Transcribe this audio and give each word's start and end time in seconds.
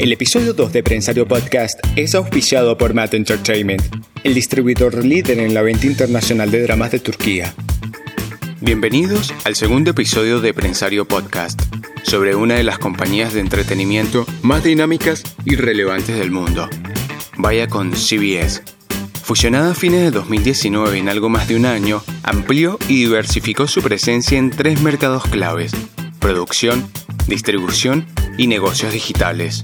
El 0.00 0.12
episodio 0.12 0.54
2 0.54 0.72
de 0.72 0.82
Prensario 0.82 1.28
Podcast 1.28 1.78
es 1.94 2.14
auspiciado 2.14 2.78
por 2.78 2.94
Matt 2.94 3.12
Entertainment, 3.12 3.82
el 4.24 4.32
distribuidor 4.32 5.04
líder 5.04 5.38
en 5.40 5.52
la 5.52 5.60
venta 5.60 5.86
internacional 5.86 6.50
de 6.50 6.62
dramas 6.62 6.90
de 6.90 7.00
Turquía. 7.00 7.54
Bienvenidos 8.62 9.34
al 9.44 9.56
segundo 9.56 9.90
episodio 9.90 10.40
de 10.40 10.54
Prensario 10.54 11.06
Podcast, 11.06 11.60
sobre 12.02 12.34
una 12.34 12.54
de 12.54 12.62
las 12.62 12.78
compañías 12.78 13.34
de 13.34 13.40
entretenimiento 13.40 14.24
más 14.40 14.64
dinámicas 14.64 15.22
y 15.44 15.56
relevantes 15.56 16.18
del 16.18 16.30
mundo. 16.30 16.70
Vaya 17.36 17.68
con 17.68 17.92
CBS. 17.92 18.62
Fusionada 19.22 19.72
a 19.72 19.74
fines 19.74 20.00
de 20.00 20.12
2019 20.12 20.96
en 20.96 21.10
algo 21.10 21.28
más 21.28 21.46
de 21.46 21.56
un 21.56 21.66
año, 21.66 22.02
amplió 22.22 22.78
y 22.88 23.00
diversificó 23.00 23.68
su 23.68 23.82
presencia 23.82 24.38
en 24.38 24.48
tres 24.48 24.80
mercados 24.80 25.24
claves, 25.24 25.72
producción, 26.20 26.90
distribución 27.26 28.06
y 28.38 28.46
negocios 28.46 28.94
digitales. 28.94 29.60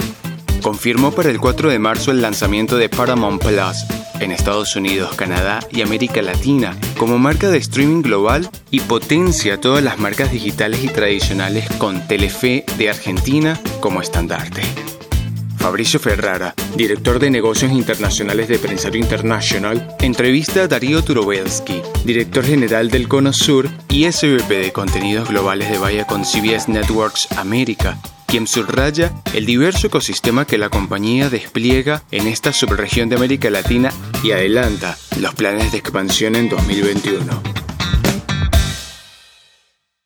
Confirmó 0.62 1.12
para 1.12 1.30
el 1.30 1.40
4 1.40 1.70
de 1.70 1.78
marzo 1.78 2.10
el 2.10 2.22
lanzamiento 2.22 2.76
de 2.76 2.88
Paramount 2.88 3.42
Plus 3.42 3.84
en 4.20 4.32
Estados 4.32 4.76
Unidos, 4.76 5.14
Canadá 5.14 5.60
y 5.70 5.82
América 5.82 6.22
Latina 6.22 6.76
como 6.98 7.18
marca 7.18 7.50
de 7.50 7.58
streaming 7.58 8.02
global 8.02 8.48
y 8.70 8.80
potencia 8.80 9.60
todas 9.60 9.82
las 9.82 9.98
marcas 9.98 10.32
digitales 10.32 10.82
y 10.82 10.88
tradicionales 10.88 11.68
con 11.78 12.06
Telefe 12.06 12.64
de 12.78 12.90
Argentina 12.90 13.60
como 13.80 14.00
estandarte. 14.00 14.62
Fabricio 15.58 15.98
Ferrara, 15.98 16.54
director 16.76 17.18
de 17.18 17.28
negocios 17.28 17.72
internacionales 17.72 18.46
de 18.46 18.58
Prensario 18.58 19.00
International, 19.00 19.96
entrevista 20.00 20.62
a 20.62 20.68
Darío 20.68 21.02
Turobelsky, 21.02 21.82
director 22.04 22.44
general 22.44 22.88
del 22.88 23.08
Cono 23.08 23.32
Sur 23.32 23.68
y 23.88 24.10
SVP 24.10 24.58
de 24.58 24.72
contenidos 24.72 25.28
globales 25.28 25.68
de 25.68 25.78
Viacom 25.78 26.22
CBS 26.24 26.70
Networks 26.70 27.26
América, 27.36 27.98
quien 28.26 28.46
subraya 28.46 29.12
el 29.34 29.46
diverso 29.46 29.86
ecosistema 29.86 30.44
que 30.44 30.58
la 30.58 30.68
compañía 30.68 31.30
despliega 31.30 32.02
en 32.10 32.26
esta 32.26 32.52
subregión 32.52 33.08
de 33.08 33.16
América 33.16 33.50
Latina 33.50 33.90
y 34.22 34.32
adelanta 34.32 34.96
los 35.20 35.34
planes 35.34 35.72
de 35.72 35.78
expansión 35.78 36.34
en 36.34 36.48
2021. 36.48 37.24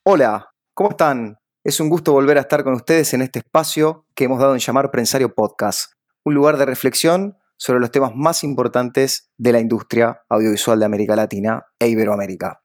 Hola, 0.04 0.50
¿cómo 0.74 0.90
están? 0.90 1.38
Es 1.64 1.80
un 1.80 1.88
gusto 1.88 2.12
volver 2.12 2.38
a 2.38 2.42
estar 2.42 2.64
con 2.64 2.74
ustedes 2.74 3.12
en 3.14 3.22
este 3.22 3.40
espacio 3.40 4.06
que 4.14 4.24
hemos 4.24 4.38
dado 4.38 4.54
en 4.54 4.60
llamar 4.60 4.90
Prensario 4.90 5.34
Podcast, 5.34 5.92
un 6.24 6.34
lugar 6.34 6.56
de 6.56 6.66
reflexión 6.66 7.36
sobre 7.56 7.80
los 7.80 7.90
temas 7.90 8.12
más 8.14 8.42
importantes 8.42 9.30
de 9.36 9.52
la 9.52 9.60
industria 9.60 10.22
audiovisual 10.28 10.78
de 10.78 10.86
América 10.86 11.16
Latina 11.16 11.66
e 11.78 11.88
Iberoamérica. 11.88 12.62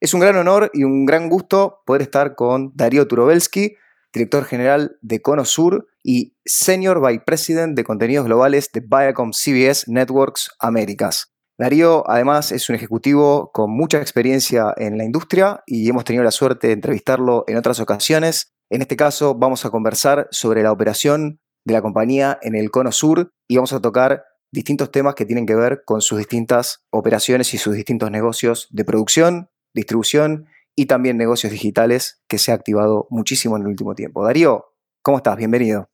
Es 0.00 0.14
un 0.14 0.20
gran 0.20 0.36
honor 0.36 0.70
y 0.72 0.84
un 0.84 1.04
gran 1.04 1.28
gusto 1.28 1.82
poder 1.84 2.02
estar 2.02 2.34
con 2.34 2.72
Darío 2.74 3.06
Turobelsky, 3.06 3.76
director 4.12 4.44
general 4.44 4.96
de 5.02 5.20
Cono 5.20 5.44
Sur 5.44 5.86
y 6.02 6.36
Senior 6.44 7.06
Vice 7.06 7.22
President 7.24 7.76
de 7.76 7.84
Contenidos 7.84 8.26
Globales 8.26 8.70
de 8.72 8.80
Viacom 8.80 9.32
CBS 9.32 9.84
Networks 9.90 10.50
Américas. 10.58 11.32
Darío, 11.58 12.08
además, 12.08 12.52
es 12.52 12.68
un 12.68 12.76
ejecutivo 12.76 13.50
con 13.52 13.70
mucha 13.70 14.00
experiencia 14.00 14.72
en 14.76 14.96
la 14.96 15.04
industria 15.04 15.62
y 15.66 15.88
hemos 15.88 16.04
tenido 16.04 16.22
la 16.22 16.30
suerte 16.30 16.68
de 16.68 16.74
entrevistarlo 16.74 17.44
en 17.48 17.56
otras 17.56 17.80
ocasiones. 17.80 18.52
En 18.70 18.80
este 18.80 18.96
caso, 18.96 19.34
vamos 19.34 19.64
a 19.64 19.70
conversar 19.70 20.28
sobre 20.30 20.62
la 20.62 20.70
operación 20.70 21.40
de 21.64 21.74
la 21.74 21.82
compañía 21.82 22.38
en 22.42 22.54
el 22.54 22.70
Cono 22.70 22.92
Sur 22.92 23.32
y 23.48 23.56
vamos 23.56 23.72
a 23.72 23.80
tocar 23.80 24.24
distintos 24.52 24.92
temas 24.92 25.14
que 25.14 25.26
tienen 25.26 25.46
que 25.46 25.56
ver 25.56 25.82
con 25.84 26.00
sus 26.00 26.18
distintas 26.18 26.84
operaciones 26.90 27.52
y 27.54 27.58
sus 27.58 27.74
distintos 27.74 28.10
negocios 28.10 28.68
de 28.70 28.84
producción, 28.84 29.50
distribución 29.74 30.46
y 30.78 30.86
también 30.86 31.16
negocios 31.16 31.50
digitales 31.50 32.22
que 32.28 32.38
se 32.38 32.52
ha 32.52 32.54
activado 32.54 33.08
muchísimo 33.10 33.56
en 33.56 33.62
el 33.62 33.68
último 33.68 33.96
tiempo. 33.96 34.24
Darío, 34.24 34.66
¿cómo 35.02 35.16
estás? 35.16 35.36
Bienvenido. 35.36 35.90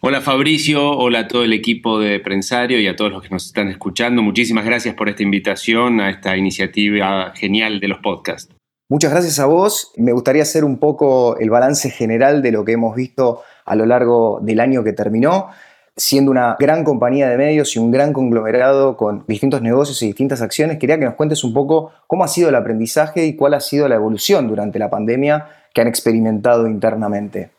Hola 0.00 0.20
Fabricio, 0.20 0.90
hola 0.90 1.20
a 1.20 1.28
todo 1.28 1.42
el 1.42 1.54
equipo 1.54 1.98
de 1.98 2.20
Prensario 2.20 2.78
y 2.78 2.86
a 2.86 2.96
todos 2.96 3.10
los 3.10 3.22
que 3.22 3.30
nos 3.30 3.46
están 3.46 3.68
escuchando. 3.68 4.20
Muchísimas 4.20 4.66
gracias 4.66 4.94
por 4.94 5.08
esta 5.08 5.22
invitación 5.22 6.00
a 6.02 6.10
esta 6.10 6.36
iniciativa 6.36 7.32
genial 7.34 7.80
de 7.80 7.88
los 7.88 8.00
podcasts. 8.00 8.54
Muchas 8.90 9.10
gracias 9.10 9.38
a 9.38 9.46
vos. 9.46 9.92
Me 9.96 10.12
gustaría 10.12 10.42
hacer 10.42 10.64
un 10.64 10.78
poco 10.78 11.38
el 11.38 11.48
balance 11.48 11.88
general 11.88 12.42
de 12.42 12.52
lo 12.52 12.66
que 12.66 12.72
hemos 12.72 12.94
visto 12.94 13.40
a 13.64 13.74
lo 13.74 13.86
largo 13.86 14.38
del 14.42 14.60
año 14.60 14.84
que 14.84 14.92
terminó. 14.92 15.48
Siendo 15.94 16.30
una 16.30 16.56
gran 16.58 16.84
compañía 16.84 17.28
de 17.28 17.36
medios 17.36 17.76
y 17.76 17.78
un 17.78 17.90
gran 17.90 18.14
conglomerado 18.14 18.96
con 18.96 19.24
distintos 19.28 19.60
negocios 19.60 20.02
y 20.02 20.06
distintas 20.06 20.40
acciones, 20.40 20.78
quería 20.78 20.98
que 20.98 21.04
nos 21.04 21.14
cuentes 21.14 21.44
un 21.44 21.52
poco 21.52 21.92
cómo 22.06 22.24
ha 22.24 22.28
sido 22.28 22.48
el 22.48 22.54
aprendizaje 22.54 23.26
y 23.26 23.36
cuál 23.36 23.52
ha 23.52 23.60
sido 23.60 23.88
la 23.88 23.96
evolución 23.96 24.48
durante 24.48 24.78
la 24.78 24.88
pandemia 24.88 25.48
que 25.74 25.82
han 25.82 25.88
experimentado 25.88 26.66
internamente. 26.66 27.50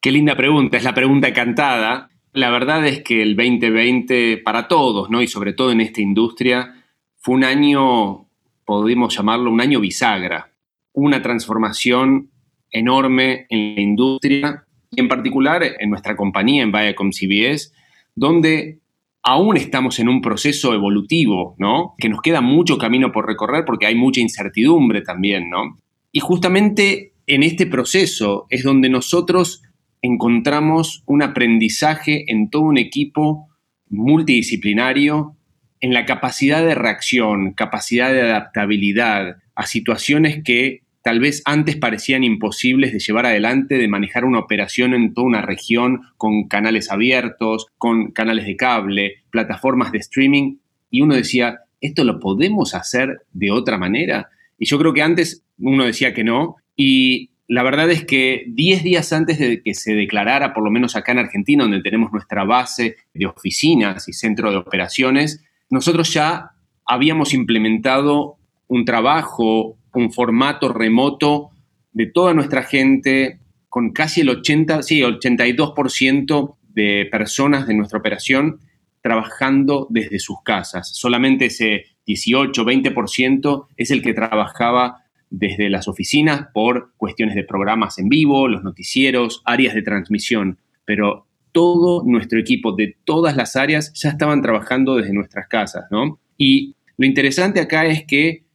Qué 0.00 0.12
linda 0.12 0.36
pregunta, 0.36 0.76
es 0.76 0.84
la 0.84 0.94
pregunta 0.94 1.32
cantada. 1.32 2.10
La 2.32 2.50
verdad 2.50 2.86
es 2.86 3.02
que 3.02 3.22
el 3.22 3.34
2020 3.34 4.38
para 4.44 4.68
todos, 4.68 5.10
¿no? 5.10 5.22
Y 5.22 5.26
sobre 5.26 5.54
todo 5.54 5.72
en 5.72 5.80
esta 5.80 6.00
industria, 6.00 6.84
fue 7.16 7.34
un 7.34 7.42
año, 7.42 8.26
podemos 8.64 9.16
llamarlo 9.16 9.50
un 9.50 9.60
año 9.60 9.80
bisagra, 9.80 10.50
una 10.92 11.20
transformación 11.20 12.30
enorme 12.70 13.46
en 13.48 13.74
la 13.74 13.80
industria 13.80 14.65
y 14.90 15.00
en 15.00 15.08
particular 15.08 15.62
en 15.78 15.90
nuestra 15.90 16.16
compañía, 16.16 16.62
en 16.62 16.72
Viacom 16.72 17.10
CBS, 17.10 17.72
donde 18.14 18.80
aún 19.22 19.56
estamos 19.56 19.98
en 19.98 20.08
un 20.08 20.22
proceso 20.22 20.72
evolutivo, 20.72 21.56
¿no? 21.58 21.94
Que 21.98 22.08
nos 22.08 22.22
queda 22.22 22.40
mucho 22.40 22.78
camino 22.78 23.10
por 23.10 23.26
recorrer 23.26 23.64
porque 23.64 23.86
hay 23.86 23.94
mucha 23.96 24.20
incertidumbre 24.20 25.02
también, 25.02 25.50
¿no? 25.50 25.78
Y 26.12 26.20
justamente 26.20 27.12
en 27.26 27.42
este 27.42 27.66
proceso 27.66 28.46
es 28.50 28.62
donde 28.62 28.88
nosotros 28.88 29.62
encontramos 30.00 31.02
un 31.06 31.22
aprendizaje 31.22 32.30
en 32.30 32.50
todo 32.50 32.62
un 32.62 32.78
equipo 32.78 33.48
multidisciplinario, 33.88 35.36
en 35.80 35.92
la 35.92 36.06
capacidad 36.06 36.64
de 36.64 36.74
reacción, 36.74 37.52
capacidad 37.52 38.12
de 38.12 38.22
adaptabilidad 38.22 39.38
a 39.54 39.66
situaciones 39.66 40.42
que 40.44 40.82
tal 41.06 41.20
vez 41.20 41.40
antes 41.44 41.76
parecían 41.76 42.24
imposibles 42.24 42.92
de 42.92 42.98
llevar 42.98 43.26
adelante, 43.26 43.78
de 43.78 43.86
manejar 43.86 44.24
una 44.24 44.40
operación 44.40 44.92
en 44.92 45.14
toda 45.14 45.28
una 45.28 45.40
región 45.40 46.00
con 46.16 46.48
canales 46.48 46.90
abiertos, 46.90 47.68
con 47.78 48.10
canales 48.10 48.44
de 48.44 48.56
cable, 48.56 49.22
plataformas 49.30 49.92
de 49.92 49.98
streaming, 49.98 50.56
y 50.90 51.02
uno 51.02 51.14
decía, 51.14 51.60
¿esto 51.80 52.02
lo 52.02 52.18
podemos 52.18 52.74
hacer 52.74 53.20
de 53.32 53.52
otra 53.52 53.78
manera? 53.78 54.30
Y 54.58 54.66
yo 54.66 54.80
creo 54.80 54.92
que 54.92 55.02
antes 55.02 55.44
uno 55.60 55.84
decía 55.84 56.12
que 56.12 56.24
no, 56.24 56.56
y 56.74 57.30
la 57.46 57.62
verdad 57.62 57.88
es 57.88 58.04
que 58.04 58.42
10 58.48 58.82
días 58.82 59.12
antes 59.12 59.38
de 59.38 59.62
que 59.62 59.74
se 59.74 59.94
declarara, 59.94 60.54
por 60.54 60.64
lo 60.64 60.72
menos 60.72 60.96
acá 60.96 61.12
en 61.12 61.20
Argentina, 61.20 61.62
donde 61.62 61.82
tenemos 61.82 62.10
nuestra 62.10 62.42
base 62.42 62.96
de 63.14 63.26
oficinas 63.26 64.08
y 64.08 64.12
centro 64.12 64.50
de 64.50 64.56
operaciones, 64.56 65.40
nosotros 65.70 66.12
ya 66.12 66.50
habíamos 66.84 67.32
implementado 67.32 68.38
un 68.66 68.84
trabajo, 68.84 69.78
un 69.96 70.12
formato 70.12 70.72
remoto 70.72 71.50
de 71.92 72.06
toda 72.06 72.34
nuestra 72.34 72.62
gente, 72.62 73.40
con 73.68 73.92
casi 73.92 74.20
el 74.20 74.28
80, 74.28 74.82
sí, 74.82 75.00
82% 75.00 76.56
de 76.68 77.08
personas 77.10 77.66
de 77.66 77.74
nuestra 77.74 77.98
operación 77.98 78.60
trabajando 79.00 79.86
desde 79.90 80.18
sus 80.18 80.42
casas. 80.42 80.90
Solamente 80.94 81.46
ese 81.46 81.84
18, 82.06 82.64
20% 82.64 83.66
es 83.76 83.90
el 83.90 84.02
que 84.02 84.12
trabajaba 84.12 85.04
desde 85.30 85.70
las 85.70 85.88
oficinas 85.88 86.48
por 86.52 86.92
cuestiones 86.96 87.34
de 87.34 87.44
programas 87.44 87.98
en 87.98 88.08
vivo, 88.08 88.48
los 88.48 88.62
noticieros, 88.62 89.42
áreas 89.44 89.74
de 89.74 89.82
transmisión, 89.82 90.58
pero 90.84 91.26
todo 91.52 92.04
nuestro 92.04 92.38
equipo 92.38 92.72
de 92.72 92.96
todas 93.04 93.36
las 93.36 93.56
áreas 93.56 93.92
ya 93.94 94.10
estaban 94.10 94.42
trabajando 94.42 94.96
desde 94.96 95.14
nuestras 95.14 95.48
casas, 95.48 95.84
¿no? 95.90 96.20
Y 96.36 96.76
lo 96.98 97.06
interesante 97.06 97.60
acá 97.60 97.86
es 97.86 98.04
que 98.04 98.45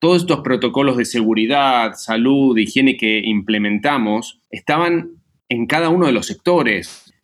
todos 0.00 0.22
estos 0.22 0.40
protocolos 0.40 0.96
de 0.96 1.04
seguridad, 1.04 1.92
salud, 1.94 2.56
higiene 2.56 2.96
que 2.96 3.20
implementamos 3.22 4.40
estaban 4.50 5.10
en 5.48 5.66
cada 5.66 5.90
uno 5.90 6.06
de 6.06 6.12
los 6.12 6.26
sectores. 6.26 7.14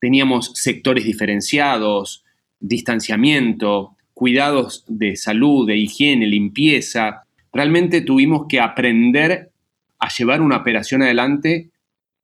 Teníamos 0.00 0.52
sectores 0.54 1.04
diferenciados, 1.04 2.24
distanciamiento, 2.58 3.96
cuidados 4.14 4.84
de 4.88 5.14
salud, 5.16 5.66
de 5.66 5.76
higiene, 5.76 6.26
limpieza, 6.26 7.24
realmente 7.52 8.00
tuvimos 8.00 8.46
que 8.48 8.60
aprender 8.60 9.50
a 9.98 10.08
llevar 10.08 10.40
una 10.40 10.56
operación 10.56 11.02
adelante 11.02 11.70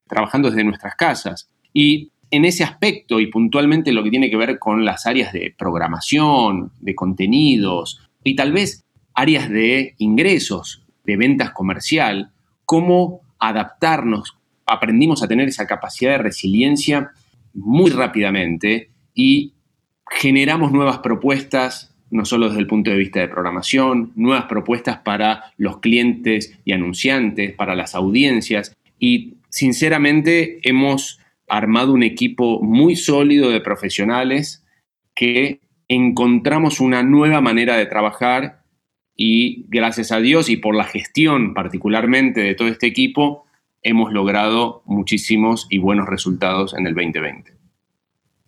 trabajando 0.08 0.50
desde 0.50 0.64
nuestras 0.64 0.94
casas. 0.94 1.50
Y 1.74 2.10
en 2.30 2.46
ese 2.46 2.64
aspecto 2.64 3.20
y 3.20 3.26
puntualmente 3.26 3.92
lo 3.92 4.02
que 4.02 4.10
tiene 4.10 4.30
que 4.30 4.36
ver 4.36 4.58
con 4.58 4.84
las 4.84 5.06
áreas 5.06 5.32
de 5.32 5.54
programación, 5.56 6.72
de 6.80 6.94
contenidos 6.94 8.00
y 8.24 8.34
tal 8.36 8.52
vez 8.52 8.84
áreas 9.18 9.50
de 9.50 9.96
ingresos, 9.98 10.84
de 11.04 11.16
ventas 11.16 11.50
comercial, 11.50 12.30
cómo 12.64 13.22
adaptarnos, 13.40 14.38
aprendimos 14.64 15.24
a 15.24 15.26
tener 15.26 15.48
esa 15.48 15.66
capacidad 15.66 16.12
de 16.12 16.18
resiliencia 16.18 17.10
muy 17.52 17.90
rápidamente 17.90 18.90
y 19.14 19.54
generamos 20.08 20.70
nuevas 20.70 20.98
propuestas 20.98 21.92
no 22.10 22.24
solo 22.24 22.46
desde 22.46 22.60
el 22.60 22.68
punto 22.68 22.92
de 22.92 22.96
vista 22.96 23.18
de 23.18 23.26
programación, 23.26 24.12
nuevas 24.14 24.44
propuestas 24.44 24.98
para 24.98 25.52
los 25.56 25.80
clientes 25.80 26.56
y 26.64 26.72
anunciantes, 26.72 27.54
para 27.54 27.74
las 27.74 27.96
audiencias. 27.96 28.74
Y 29.00 29.34
sinceramente 29.50 30.60
hemos 30.62 31.18
armado 31.48 31.92
un 31.92 32.04
equipo 32.04 32.62
muy 32.62 32.94
sólido 32.94 33.50
de 33.50 33.60
profesionales 33.60 34.64
que 35.14 35.60
encontramos 35.88 36.80
una 36.80 37.02
nueva 37.02 37.40
manera 37.40 37.76
de 37.76 37.86
trabajar 37.86 38.57
y 39.18 39.66
gracias 39.68 40.12
a 40.12 40.20
Dios 40.20 40.48
y 40.48 40.56
por 40.56 40.74
la 40.74 40.84
gestión 40.84 41.52
particularmente 41.52 42.40
de 42.40 42.54
todo 42.54 42.68
este 42.68 42.86
equipo, 42.86 43.44
hemos 43.82 44.12
logrado 44.12 44.82
muchísimos 44.86 45.66
y 45.68 45.78
buenos 45.78 46.06
resultados 46.08 46.72
en 46.72 46.86
el 46.86 46.94
2020 46.94 47.58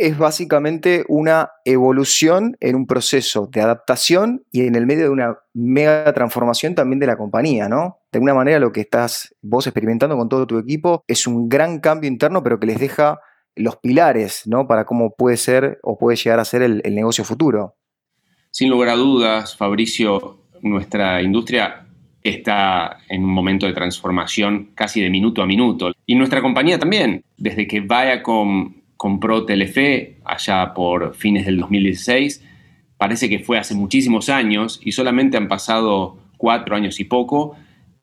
es 0.01 0.17
básicamente 0.17 1.05
una 1.09 1.51
evolución 1.67 2.57
en 2.61 2.75
un 2.75 2.87
proceso 2.87 3.51
de 3.53 3.61
adaptación 3.61 4.47
y 4.51 4.63
en 4.63 4.75
el 4.75 4.87
medio 4.87 5.05
de 5.05 5.11
una 5.11 5.39
mega 5.53 6.11
transformación 6.15 6.75
también 6.75 7.01
de 7.01 7.07
la 7.07 7.19
compañía, 7.19 7.69
¿no? 7.69 7.99
De 8.11 8.17
alguna 8.17 8.33
manera 8.33 8.59
lo 8.59 8.73
que 8.73 8.81
estás 8.81 9.35
vos 9.43 9.67
experimentando 9.67 10.17
con 10.17 10.31
todo 10.31 10.47
tu 10.47 10.57
equipo 10.57 11.05
es 11.07 11.27
un 11.27 11.51
gran 11.51 11.81
cambio 11.81 12.09
interno, 12.09 12.43
pero 12.43 12.59
que 12.59 12.69
les 12.69 12.81
deja 12.81 13.21
los 13.55 13.77
pilares, 13.77 14.45
¿no? 14.47 14.67
Para 14.67 14.87
cómo 14.87 15.15
puede 15.15 15.37
ser 15.37 15.79
o 15.83 15.99
puede 15.99 16.17
llegar 16.17 16.41
a 16.41 16.47
ser 16.47 16.63
el, 16.63 16.81
el 16.83 16.95
negocio 16.95 17.23
futuro. 17.23 17.77
Sin 18.51 18.71
lugar 18.71 18.89
a 18.89 18.97
dudas, 18.97 19.55
Fabricio, 19.55 20.40
nuestra 20.63 21.23
industria 21.23 21.87
está 22.23 22.99
en 23.09 23.25
un 23.25 23.31
momento 23.31 23.67
de 23.67 23.73
transformación 23.73 24.71
casi 24.75 25.01
de 25.01 25.11
minuto 25.11 25.43
a 25.43 25.47
minuto. 25.47 25.93
Y 26.07 26.15
nuestra 26.15 26.43
compañía 26.43 26.79
también, 26.79 27.23
desde 27.37 27.67
que 27.67 27.81
Viacom 27.81 28.75
compró 29.01 29.47
Telefe 29.47 30.19
allá 30.25 30.75
por 30.75 31.15
fines 31.15 31.47
del 31.47 31.59
2016. 31.59 32.45
Parece 32.99 33.31
que 33.31 33.39
fue 33.39 33.59
hace 33.59 33.75
muchísimos 33.75 34.29
años 34.29 34.79
y 34.85 34.93
solamente 34.93 35.39
han 35.39 35.49
pasado 35.49 36.19
cuatro 36.37 36.77
años 36.77 37.01
y 37.01 37.05
poco 37.05 37.57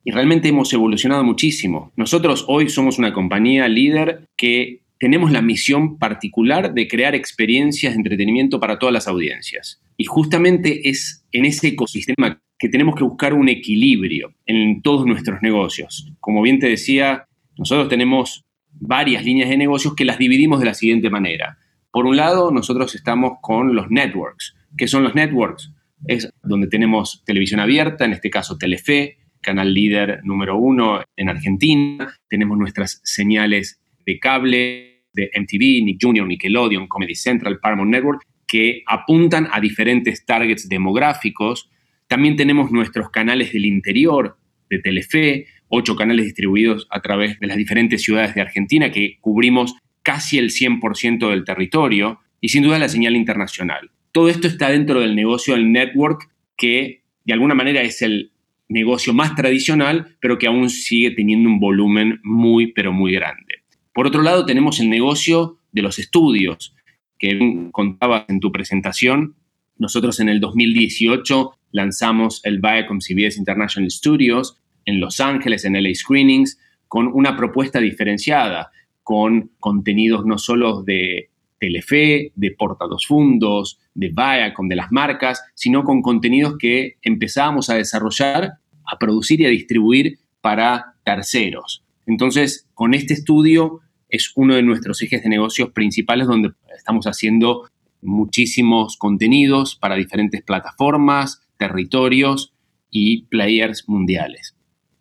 y 0.04 0.10
realmente 0.10 0.48
hemos 0.48 0.74
evolucionado 0.74 1.24
muchísimo. 1.24 1.92
Nosotros 1.98 2.46
hoy 2.48 2.70
somos 2.70 2.98
una 2.98 3.14
compañía 3.14 3.68
líder 3.68 4.24
que 4.38 4.82
tenemos 4.98 5.32
la 5.32 5.44
misión 5.44 6.00
particular 6.00 6.74
de 6.74 6.88
crear 6.88 7.14
experiencias 7.14 7.94
de 7.94 7.98
entretenimiento 7.98 8.60
para 8.60 8.80
todas 8.80 8.94
las 8.94 9.08
audiencias. 9.08 9.80
Y 9.98 10.06
justamente 10.06 10.90
es 10.90 11.26
en 11.32 11.46
ese 11.46 11.68
ecosistema 11.68 12.42
que 12.58 12.70
tenemos 12.70 12.96
que 12.96 13.04
buscar 13.04 13.34
un 13.34 13.50
equilibrio 13.50 14.34
en 14.46 14.82
todos 14.82 15.06
nuestros 15.06 15.42
negocios. 15.42 16.12
Como 16.20 16.42
bien 16.42 16.60
te 16.60 16.68
decía, 16.68 17.28
nosotros 17.58 17.90
tenemos 17.90 18.46
varias 18.72 19.24
líneas 19.24 19.50
de 19.50 19.58
negocios 19.58 19.96
que 19.96 20.06
las 20.06 20.18
dividimos 20.18 20.60
de 20.60 20.66
la 20.66 20.74
siguiente 20.74 21.10
manera. 21.10 21.58
Por 21.92 22.06
un 22.06 22.16
lado, 22.16 22.52
nosotros 22.52 22.94
estamos 22.96 23.34
con 23.42 23.76
los 23.76 23.90
networks. 23.90 24.56
¿Qué 24.78 24.88
son 24.88 25.04
los 25.04 25.16
networks? 25.16 25.72
Es 26.06 26.30
donde 26.44 26.68
tenemos 26.68 27.24
televisión 27.26 27.60
abierta, 27.60 28.06
en 28.06 28.14
este 28.14 28.30
caso 28.30 28.58
Telefe, 28.58 29.18
canal 29.42 29.74
líder 29.74 30.20
número 30.24 30.58
uno 30.58 31.02
en 31.16 31.30
Argentina. 31.30 32.14
Tenemos 32.28 32.58
nuestras 32.58 33.02
señales 33.04 33.80
de 34.06 34.20
cable 34.20 35.06
de 35.14 35.32
MTV, 35.36 35.84
Nick 35.84 36.00
Jr., 36.02 36.28
Nickelodeon, 36.28 36.88
Comedy 36.88 37.16
Central, 37.16 37.60
Paramount 37.60 37.92
Network, 37.92 38.22
que 38.46 38.84
apuntan 38.86 39.48
a 39.52 39.60
diferentes 39.60 40.26
targets 40.26 40.70
demográficos. 40.70 41.70
También 42.08 42.36
tenemos 42.36 42.72
nuestros 42.72 43.10
canales 43.10 43.54
del 43.54 43.66
interior 43.66 44.38
de 44.70 44.80
Telefe, 44.80 45.48
ocho 45.68 45.96
canales 45.96 46.26
distribuidos 46.26 46.88
a 46.90 47.02
través 47.02 47.40
de 47.40 47.48
las 47.48 47.58
diferentes 47.58 48.02
ciudades 48.04 48.36
de 48.36 48.42
Argentina, 48.42 48.92
que 48.92 49.18
cubrimos 49.22 49.76
casi 50.04 50.38
el 50.38 50.52
100% 50.52 51.30
del 51.30 51.44
territorio, 51.44 52.20
y 52.40 52.50
sin 52.50 52.64
duda 52.64 52.80
la 52.80 52.90
señal 52.90 53.16
internacional. 53.16 53.92
Todo 54.12 54.30
esto 54.30 54.48
está 54.48 54.70
dentro 54.70 55.02
del 55.02 55.16
negocio 55.16 55.56
del 55.56 55.72
network, 55.72 56.30
que 56.56 57.04
de 57.26 57.34
alguna 57.34 57.56
manera 57.56 57.82
es 57.82 58.02
el 58.02 58.32
negocio 58.70 59.14
más 59.14 59.36
tradicional, 59.36 60.16
pero 60.20 60.38
que 60.38 60.48
aún 60.48 60.70
sigue 60.70 61.12
teniendo 61.12 61.50
un 61.50 61.60
volumen 61.60 62.20
muy, 62.24 62.72
pero 62.74 62.94
muy 62.94 63.14
grande. 63.14 63.64
Por 63.94 64.08
otro 64.08 64.22
lado, 64.22 64.46
tenemos 64.46 64.80
el 64.80 64.90
negocio 64.90 65.60
de 65.72 65.82
los 65.82 66.00
estudios, 66.00 66.74
que 67.18 67.70
contabas 67.72 68.26
en 68.30 68.40
tu 68.40 68.52
presentación. 68.52 69.36
Nosotros 69.78 70.20
en 70.20 70.30
el 70.30 70.40
2018 70.40 71.57
lanzamos 71.72 72.42
el 72.44 72.60
Viacom 72.60 73.00
CBS 73.00 73.38
International 73.38 73.90
Studios, 73.92 74.58
en 74.86 75.00
Los 75.00 75.20
Ángeles, 75.20 75.66
en 75.66 75.74
LA 75.74 75.94
Screenings, 75.94 76.58
con 76.88 77.08
una 77.08 77.36
propuesta 77.36 77.80
diferenciada, 77.80 78.72
con 79.04 79.52
contenidos 79.60 80.26
no 80.26 80.38
solo 80.38 80.84
de 80.84 81.30
Telefe, 81.60 82.32
de 82.36 82.52
Porta 82.52 82.86
dos 82.86 83.06
Fundos, 83.06 83.80
de 83.94 84.10
Viacom, 84.10 84.68
de 84.68 84.76
las 84.76 84.92
marcas, 84.92 85.44
sino 85.56 85.84
con 85.84 86.02
contenidos 86.02 86.56
que 86.58 86.98
empezábamos 87.02 87.70
a 87.70 87.76
desarrollar, 87.76 88.54
a 88.86 88.98
producir 89.00 89.42
y 89.42 89.46
a 89.46 89.50
distribuir 89.50 90.20
para 90.42 90.96
terceros. 91.04 91.84
Entonces, 92.06 92.68
con 92.74 92.94
este 92.94 93.14
estudio 93.14 93.82
es 94.10 94.32
uno 94.36 94.56
de 94.56 94.64
nuestros 94.64 95.02
ejes 95.02 95.24
de 95.24 95.30
negocios 95.30 95.72
principales 95.72 96.28
donde 96.28 96.54
estamos 96.76 97.06
haciendo 97.06 97.70
muchísimos 98.02 98.96
contenidos 98.98 99.76
para 99.76 99.96
diferentes 99.96 100.42
plataformas, 100.44 101.42
territorios 101.58 102.54
y 102.90 103.24
players 103.24 103.88
mundiales. 103.88 104.56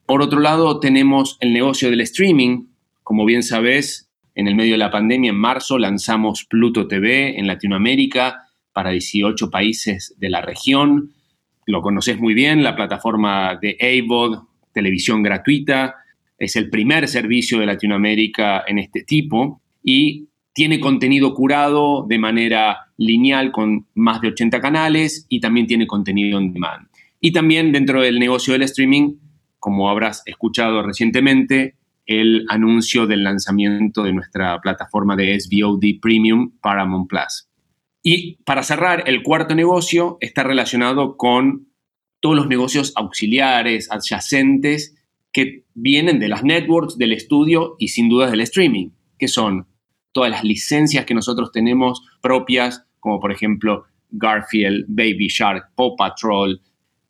Por 0.06 0.22
otro 0.22 0.40
lado, 0.40 0.80
tenemos 0.80 1.36
el 1.40 1.52
negocio 1.52 1.90
del 1.90 2.00
streaming. 2.02 2.66
Como 3.02 3.24
bien 3.24 3.42
sabes, 3.42 4.10
en 4.34 4.48
el 4.48 4.54
medio 4.54 4.72
de 4.72 4.78
la 4.78 4.90
pandemia, 4.90 5.30
en 5.30 5.36
marzo, 5.36 5.78
lanzamos 5.78 6.44
Pluto 6.44 6.86
TV 6.86 7.38
en 7.38 7.46
Latinoamérica 7.46 8.42
para 8.72 8.90
18 8.90 9.50
países 9.50 10.14
de 10.18 10.28
la 10.30 10.42
región. 10.42 11.12
Lo 11.64 11.82
conoces 11.82 12.20
muy 12.20 12.34
bien, 12.34 12.62
la 12.62 12.76
plataforma 12.76 13.58
de 13.60 13.76
AVOD, 13.80 14.44
televisión 14.72 15.22
gratuita. 15.22 15.96
Es 16.38 16.54
el 16.54 16.68
primer 16.68 17.08
servicio 17.08 17.58
de 17.58 17.66
Latinoamérica 17.66 18.62
en 18.66 18.78
este 18.78 19.02
tipo 19.02 19.62
y 19.82 20.28
tiene 20.56 20.80
contenido 20.80 21.34
curado 21.34 22.06
de 22.08 22.18
manera 22.18 22.88
lineal 22.96 23.52
con 23.52 23.86
más 23.94 24.22
de 24.22 24.28
80 24.28 24.58
canales 24.62 25.26
y 25.28 25.40
también 25.40 25.66
tiene 25.66 25.86
contenido 25.86 26.38
on 26.38 26.54
demand. 26.54 26.88
Y 27.20 27.32
también 27.32 27.72
dentro 27.72 28.00
del 28.00 28.18
negocio 28.18 28.54
del 28.54 28.62
streaming 28.62 29.16
como 29.58 29.90
habrás 29.90 30.22
escuchado 30.26 30.82
recientemente, 30.82 31.74
el 32.06 32.46
anuncio 32.48 33.06
del 33.06 33.24
lanzamiento 33.24 34.02
de 34.02 34.12
nuestra 34.12 34.60
plataforma 34.60 35.14
de 35.14 35.38
SVOD 35.40 35.82
Premium 36.00 36.52
Paramount 36.60 37.08
Plus. 37.08 37.48
Y 38.02 38.36
para 38.44 38.62
cerrar, 38.62 39.02
el 39.06 39.22
cuarto 39.22 39.54
negocio 39.54 40.16
está 40.20 40.42
relacionado 40.44 41.16
con 41.16 41.66
todos 42.20 42.36
los 42.36 42.46
negocios 42.46 42.92
auxiliares, 42.94 43.90
adyacentes, 43.90 44.94
que 45.32 45.64
vienen 45.74 46.18
de 46.18 46.28
las 46.28 46.44
networks, 46.44 46.96
del 46.96 47.12
estudio 47.12 47.74
y 47.78 47.88
sin 47.88 48.08
duda 48.08 48.30
del 48.30 48.40
streaming, 48.40 48.90
que 49.18 49.28
son 49.28 49.66
todas 50.16 50.30
las 50.30 50.44
licencias 50.44 51.04
que 51.04 51.12
nosotros 51.12 51.52
tenemos 51.52 52.00
propias, 52.22 52.86
como 53.00 53.20
por 53.20 53.32
ejemplo 53.32 53.84
Garfield, 54.12 54.86
Baby 54.88 55.28
Shark, 55.28 55.74
Paw 55.74 55.94
Patrol, 55.94 56.58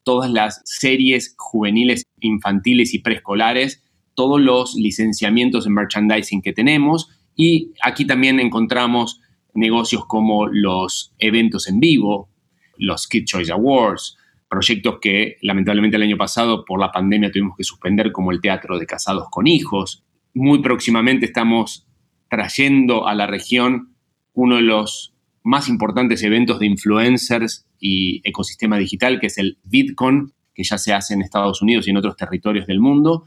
todas 0.03 0.29
las 0.29 0.61
series 0.65 1.37
juveniles, 1.39 2.05
infantiles 2.19 2.95
y 2.95 2.99
preescolares, 2.99 3.85
todos 4.15 4.41
los 4.41 4.75
licenciamientos 4.75 5.69
en 5.69 5.75
merchandising 5.75 6.43
que 6.43 6.53
tenemos 6.53 7.09
y 7.37 7.71
aquí 7.81 8.05
también 8.05 8.41
encontramos 8.41 9.21
negocios 9.55 10.05
como 10.07 10.49
los 10.49 11.15
eventos 11.21 11.69
en 11.69 11.79
vivo, 11.79 12.29
los 12.77 13.07
Kid 13.07 13.25
Choice 13.25 13.53
Awards, 13.53 14.17
proyectos 14.51 14.97
que 15.01 15.37
lamentablemente 15.43 15.97
el 15.97 16.03
año 16.03 16.17
pasado 16.17 16.65
por 16.65 16.81
la 16.81 16.91
pandemia 16.91 17.31
tuvimos 17.31 17.57
que 17.57 17.63
suspender 17.63 18.11
como 18.11 18.33
el 18.33 18.41
Teatro 18.41 18.81
de 18.81 18.87
Casados 18.87 19.29
con 19.31 19.47
Hijos. 19.47 20.03
Muy 20.35 20.61
próximamente 20.61 21.27
estamos 21.27 21.87
trayendo 22.29 23.07
a 23.07 23.15
la 23.15 23.27
región 23.27 23.95
uno 24.33 24.57
de 24.57 24.63
los 24.63 25.15
más 25.43 25.69
importantes 25.69 26.23
eventos 26.23 26.59
de 26.59 26.67
influencers 26.67 27.67
y 27.79 28.21
ecosistema 28.25 28.79
digital, 28.79 29.21
que 29.21 29.29
es 29.29 29.39
el 29.39 29.59
VidCon, 29.65 30.33
que 30.55 30.65
ya 30.65 30.79
se 30.79 30.93
hace 30.93 31.15
en 31.15 31.23
Estados 31.23 31.63
Unidos 31.63 31.87
y 31.87 31.91
en 31.91 31.99
otros 31.99 32.17
territorios 32.17 32.67
del 32.67 32.81
mundo. 32.81 33.25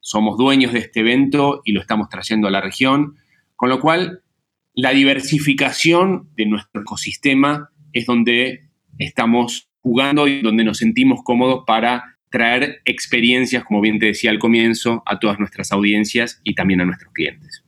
Somos 0.00 0.38
dueños 0.38 0.72
de 0.72 0.80
este 0.80 1.00
evento 1.00 1.62
y 1.64 1.72
lo 1.72 1.80
estamos 1.80 2.08
trayendo 2.08 2.46
a 2.46 2.50
la 2.50 2.60
región, 2.60 3.16
con 3.56 3.68
lo 3.68 3.80
cual 3.80 4.22
la 4.74 4.90
diversificación 4.90 6.28
de 6.36 6.46
nuestro 6.46 6.82
ecosistema 6.82 7.70
es 7.92 8.06
donde 8.06 8.68
estamos 8.98 9.68
jugando 9.80 10.28
y 10.28 10.42
donde 10.42 10.64
nos 10.64 10.78
sentimos 10.78 11.20
cómodos 11.24 11.64
para 11.66 12.16
traer 12.30 12.82
experiencias, 12.84 13.64
como 13.64 13.80
bien 13.80 13.98
te 13.98 14.06
decía 14.06 14.30
al 14.30 14.38
comienzo, 14.38 15.02
a 15.06 15.18
todas 15.18 15.38
nuestras 15.38 15.72
audiencias 15.72 16.40
y 16.44 16.54
también 16.54 16.82
a 16.82 16.84
nuestros 16.84 17.12
clientes. 17.12 17.65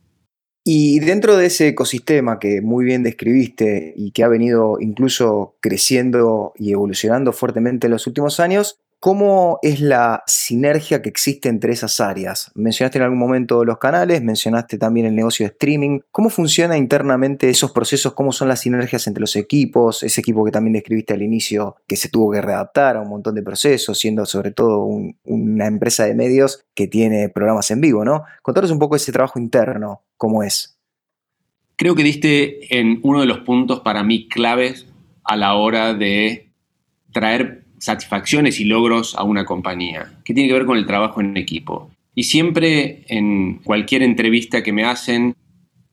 Y 0.71 1.01
dentro 1.01 1.39
de 1.39 1.47
ese 1.47 1.69
ecosistema 1.69 2.39
que 2.39 2.61
muy 2.61 2.85
bien 2.85 3.03
describiste 3.03 3.95
y 3.97 4.11
que 4.11 4.23
ha 4.23 4.29
venido 4.29 4.77
incluso 4.79 5.57
creciendo 5.61 6.53
y 6.57 6.73
evolucionando 6.73 7.33
fuertemente 7.33 7.87
en 7.87 7.93
los 7.93 8.07
últimos 8.07 8.39
años, 8.39 8.79
¿Cómo 9.01 9.61
es 9.63 9.81
la 9.81 10.25
sinergia 10.27 11.03
que 11.03 11.09
existe 11.09 11.49
entre 11.49 11.73
esas 11.73 12.01
áreas? 12.01 12.51
Mencionaste 12.57 12.99
en 12.99 13.05
algún 13.05 13.21
momento 13.21 13.65
los 13.65 13.79
canales, 13.79 14.25
mencionaste 14.25 14.77
también 14.77 15.07
el 15.07 15.15
negocio 15.15 15.47
de 15.47 15.53
streaming. 15.53 16.01
¿Cómo 16.11 16.31
funciona 16.31 16.77
internamente 16.77 17.49
esos 17.49 17.71
procesos? 17.71 18.15
¿Cómo 18.15 18.33
son 18.33 18.49
las 18.49 18.63
sinergias 18.63 19.07
entre 19.07 19.21
los 19.21 19.37
equipos? 19.37 20.03
Ese 20.03 20.21
equipo 20.21 20.45
que 20.45 20.51
también 20.51 20.73
describiste 20.73 21.15
al 21.15 21.23
inicio, 21.23 21.77
que 21.87 21.95
se 21.95 22.09
tuvo 22.09 22.33
que 22.33 22.43
readaptar 22.43 22.97
a 22.97 23.01
un 23.01 23.09
montón 23.09 23.37
de 23.37 23.45
procesos, 23.45 23.97
siendo 23.97 24.27
sobre 24.27 24.51
todo 24.51 24.85
una 25.23 25.67
empresa 25.67 26.05
de 26.05 26.17
medios 26.17 26.65
que 26.75 26.89
tiene 26.89 27.29
programas 27.29 27.71
en 27.71 27.81
vivo, 27.81 28.05
¿no? 28.05 28.25
Contanos 28.43 28.73
un 28.73 28.81
poco 28.81 28.97
ese 28.97 29.13
trabajo 29.13 29.39
interno, 29.39 30.03
¿cómo 30.17 30.43
es? 30.43 30.77
Creo 31.77 31.95
que 31.95 32.03
diste 32.03 32.77
en 32.77 32.99
uno 33.05 33.21
de 33.21 33.27
los 33.27 33.39
puntos 33.39 33.79
para 33.79 34.03
mí 34.03 34.27
claves 34.27 34.89
a 35.23 35.37
la 35.37 35.55
hora 35.55 35.95
de 35.95 36.51
traer 37.13 37.68
satisfacciones 37.79 38.61
y 38.61 38.65
logros 38.65 39.15
a 39.17 39.23
una 39.23 39.45
compañía, 39.45 40.13
que 40.25 40.35
tiene 40.35 40.49
que 40.49 40.55
ver 40.55 40.67
con 40.67 40.79
el 40.79 40.87
trabajo 40.87 41.21
en 41.21 41.37
equipo. 41.37 41.91
Y 42.15 42.25
siempre 42.25 43.05
en 43.09 43.61
cualquier 43.63 44.03
entrevista 44.03 44.63
que 44.63 44.73
me 44.73 44.85
hacen, 44.85 45.35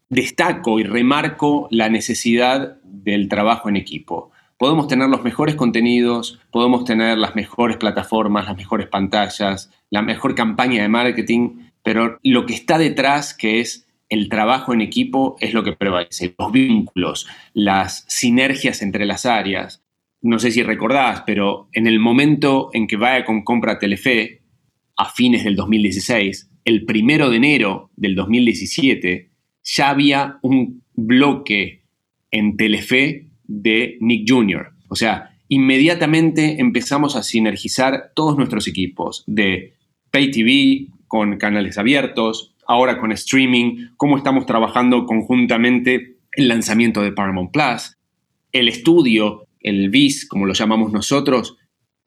destaco 0.09 0.79
y 0.79 0.83
remarco 0.83 1.67
la 1.71 1.89
necesidad 1.89 2.77
del 2.83 3.29
trabajo 3.29 3.69
en 3.69 3.75
equipo. 3.75 4.31
Podemos 4.57 4.87
tener 4.87 5.09
los 5.09 5.23
mejores 5.23 5.55
contenidos, 5.55 6.39
podemos 6.49 6.85
tener 6.85 7.17
las 7.17 7.35
mejores 7.35 7.77
plataformas, 7.77 8.45
las 8.45 8.57
mejores 8.57 8.87
pantallas, 8.87 9.69
la 9.89 10.01
mejor 10.01 10.33
campaña 10.33 10.81
de 10.81 10.89
marketing, 10.89 11.69
pero 11.83 12.19
lo 12.23 12.45
que 12.45 12.53
está 12.53 12.77
detrás, 12.77 13.33
que 13.33 13.59
es 13.59 13.85
el 14.09 14.29
trabajo 14.29 14.73
en 14.73 14.81
equipo 14.81 15.35
es 15.39 15.53
lo 15.53 15.63
que 15.63 15.73
prevalece, 15.73 16.33
los 16.37 16.51
vínculos, 16.51 17.27
las 17.53 18.05
sinergias 18.07 18.81
entre 18.81 19.05
las 19.05 19.25
áreas. 19.25 19.83
No 20.25 20.39
sé 20.39 20.49
si 20.49 20.63
recordás, 20.63 21.21
pero 21.23 21.69
en 21.71 21.85
el 21.85 21.99
momento 21.99 22.71
en 22.73 22.87
que 22.87 22.97
Viacom 22.97 23.43
compra 23.43 23.77
Telefe, 23.77 24.41
a 24.97 25.05
fines 25.11 25.43
del 25.43 25.55
2016, 25.55 26.49
el 26.63 26.83
primero 26.83 27.29
de 27.29 27.37
enero 27.37 27.91
del 27.95 28.15
2017, 28.15 29.29
ya 29.63 29.89
había 29.91 30.39
un 30.41 30.81
bloque 30.95 31.83
en 32.31 32.57
Telefe 32.57 33.27
de 33.43 33.97
Nick 34.01 34.27
Jr. 34.27 34.71
O 34.87 34.95
sea, 34.95 35.37
inmediatamente 35.47 36.59
empezamos 36.59 37.15
a 37.15 37.21
sinergizar 37.21 38.11
todos 38.15 38.35
nuestros 38.35 38.67
equipos 38.67 39.23
de 39.27 39.75
Pay 40.09 40.31
TV 40.31 40.87
con 41.07 41.37
canales 41.37 41.77
abiertos, 41.77 42.55
ahora 42.65 42.97
con 42.97 43.11
streaming, 43.11 43.89
cómo 43.95 44.17
estamos 44.17 44.47
trabajando 44.47 45.05
conjuntamente 45.05 46.17
el 46.31 46.47
lanzamiento 46.47 47.03
de 47.03 47.11
Paramount 47.11 47.51
Plus, 47.51 47.95
el 48.51 48.69
estudio, 48.69 49.45
el 49.65 49.89
BIS, 49.89 50.27
como 50.27 50.45
lo 50.45 50.53
llamamos 50.53 50.93
nosotros, 50.93 51.57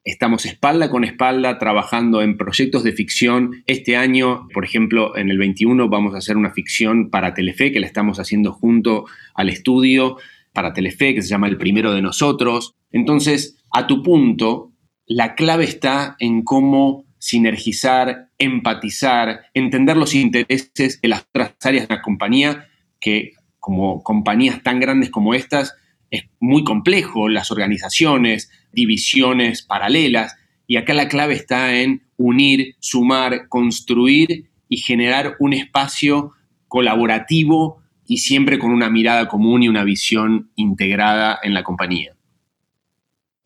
estamos 0.05 0.47
espalda 0.47 0.91
con 0.91 1.03
espalda 1.03 1.59
trabajando 1.59 2.23
en 2.23 2.37
proyectos 2.37 2.85
de 2.85 2.93
ficción. 2.93 3.65
Este 3.67 3.97
año, 3.97 4.47
por 4.55 4.65
ejemplo, 4.65 5.17
en 5.17 5.29
el 5.29 5.39
21 5.39 5.89
vamos 5.89 6.15
a 6.15 6.19
hacer 6.19 6.37
una 6.37 6.53
ficción 6.53 7.11
para 7.11 7.35
Telefe 7.35 7.73
que 7.73 7.81
la 7.81 7.89
estamos 7.89 8.21
haciendo 8.21 8.53
junto 8.53 9.07
al 9.35 9.49
estudio 9.49 10.19
para 10.53 10.73
Telefe 10.73 11.17
que 11.17 11.23
se 11.23 11.29
llama 11.29 11.49
El 11.49 11.59
primero 11.59 11.93
de 11.93 12.01
nosotros. 12.01 12.77
Entonces, 12.93 13.59
a 13.73 13.89
tu 13.89 14.05
punto, 14.05 14.71
la 15.05 15.35
clave 15.35 15.65
está 15.65 16.15
en 16.21 16.43
cómo 16.43 17.07
sinergizar, 17.19 18.31
empatizar, 18.39 19.47
entender 19.53 19.97
los 19.97 20.15
intereses 20.15 21.01
de 21.01 21.09
las 21.09 21.23
otras 21.23 21.57
áreas 21.65 21.89
de 21.89 21.97
la 21.97 22.03
compañía, 22.03 22.69
que 23.01 23.33
como 23.59 24.05
compañías 24.05 24.63
tan 24.63 24.79
grandes 24.79 25.11
como 25.11 25.35
estas, 25.35 25.75
es 26.11 26.25
muy 26.41 26.65
complejo, 26.65 27.29
las 27.29 27.51
organizaciones, 27.51 28.51
divisiones 28.73 29.63
paralelas, 29.63 30.37
y 30.67 30.77
acá 30.77 30.95
la 30.95 31.09
clave 31.09 31.35
está 31.35 31.81
en 31.81 32.03
unir, 32.17 32.77
sumar, 32.79 33.49
construir 33.49 34.51
y 34.69 34.79
generar 34.79 35.37
un 35.39 35.55
espacio 35.55 36.33
colaborativo 36.69 37.83
y 38.07 38.19
siempre 38.19 38.59
con 38.59 38.71
una 38.71 38.91
mirada 38.91 39.29
común 39.29 39.63
y 39.63 39.69
una 39.69 39.85
visión 39.85 40.51
integrada 40.57 41.39
en 41.43 41.55
la 41.55 41.63
compañía. 41.63 42.15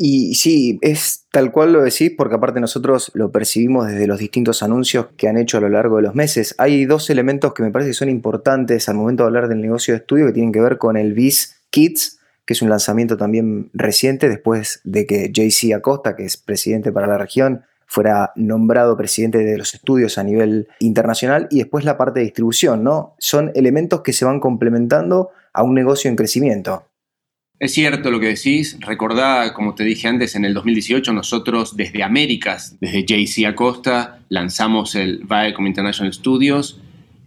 Y 0.04 0.34
sí, 0.34 0.80
es 0.82 1.26
tal 1.30 1.52
cual 1.52 1.72
lo 1.72 1.82
decís, 1.82 2.10
porque 2.16 2.34
aparte 2.34 2.58
nosotros 2.58 3.12
lo 3.14 3.30
percibimos 3.30 3.86
desde 3.86 4.08
los 4.08 4.18
distintos 4.18 4.64
anuncios 4.64 5.06
que 5.16 5.28
han 5.28 5.36
hecho 5.36 5.58
a 5.58 5.60
lo 5.60 5.68
largo 5.68 5.96
de 5.96 6.02
los 6.02 6.16
meses. 6.16 6.56
Hay 6.58 6.86
dos 6.86 7.08
elementos 7.08 7.54
que 7.54 7.62
me 7.62 7.70
parece 7.70 7.90
que 7.90 7.94
son 7.94 8.08
importantes 8.08 8.88
al 8.88 8.96
momento 8.96 9.22
de 9.22 9.28
hablar 9.28 9.48
del 9.48 9.60
negocio 9.60 9.94
de 9.94 9.98
estudio 9.98 10.26
que 10.26 10.32
tienen 10.32 10.50
que 10.50 10.60
ver 10.60 10.78
con 10.78 10.96
el 10.96 11.12
Biz 11.12 11.62
Kids, 11.70 12.18
es 12.52 12.62
un 12.62 12.70
lanzamiento 12.70 13.16
también 13.16 13.70
reciente 13.72 14.28
después 14.28 14.80
de 14.84 15.06
que 15.06 15.30
JC 15.32 15.74
Acosta, 15.74 16.16
que 16.16 16.24
es 16.24 16.36
presidente 16.36 16.92
para 16.92 17.06
la 17.06 17.18
región, 17.18 17.64
fuera 17.86 18.32
nombrado 18.36 18.96
presidente 18.96 19.38
de 19.38 19.58
los 19.58 19.74
estudios 19.74 20.16
a 20.16 20.24
nivel 20.24 20.68
internacional 20.78 21.46
y 21.50 21.58
después 21.58 21.84
la 21.84 21.98
parte 21.98 22.20
de 22.20 22.24
distribución, 22.24 22.82
¿no? 22.82 23.14
Son 23.18 23.52
elementos 23.54 24.00
que 24.00 24.14
se 24.14 24.24
van 24.24 24.40
complementando 24.40 25.30
a 25.52 25.62
un 25.62 25.74
negocio 25.74 26.08
en 26.08 26.16
crecimiento. 26.16 26.86
Es 27.58 27.74
cierto 27.74 28.10
lo 28.10 28.18
que 28.18 28.26
decís. 28.26 28.76
Recordá, 28.80 29.54
como 29.54 29.76
te 29.76 29.84
dije 29.84 30.08
antes, 30.08 30.34
en 30.34 30.44
el 30.44 30.52
2018 30.52 31.12
nosotros 31.12 31.76
desde 31.76 32.02
Américas, 32.02 32.76
desde 32.80 33.04
JC 33.04 33.46
Acosta, 33.46 34.18
lanzamos 34.30 34.94
el 34.94 35.18
Viacom 35.28 35.66
International 35.66 36.12
Studios 36.12 36.80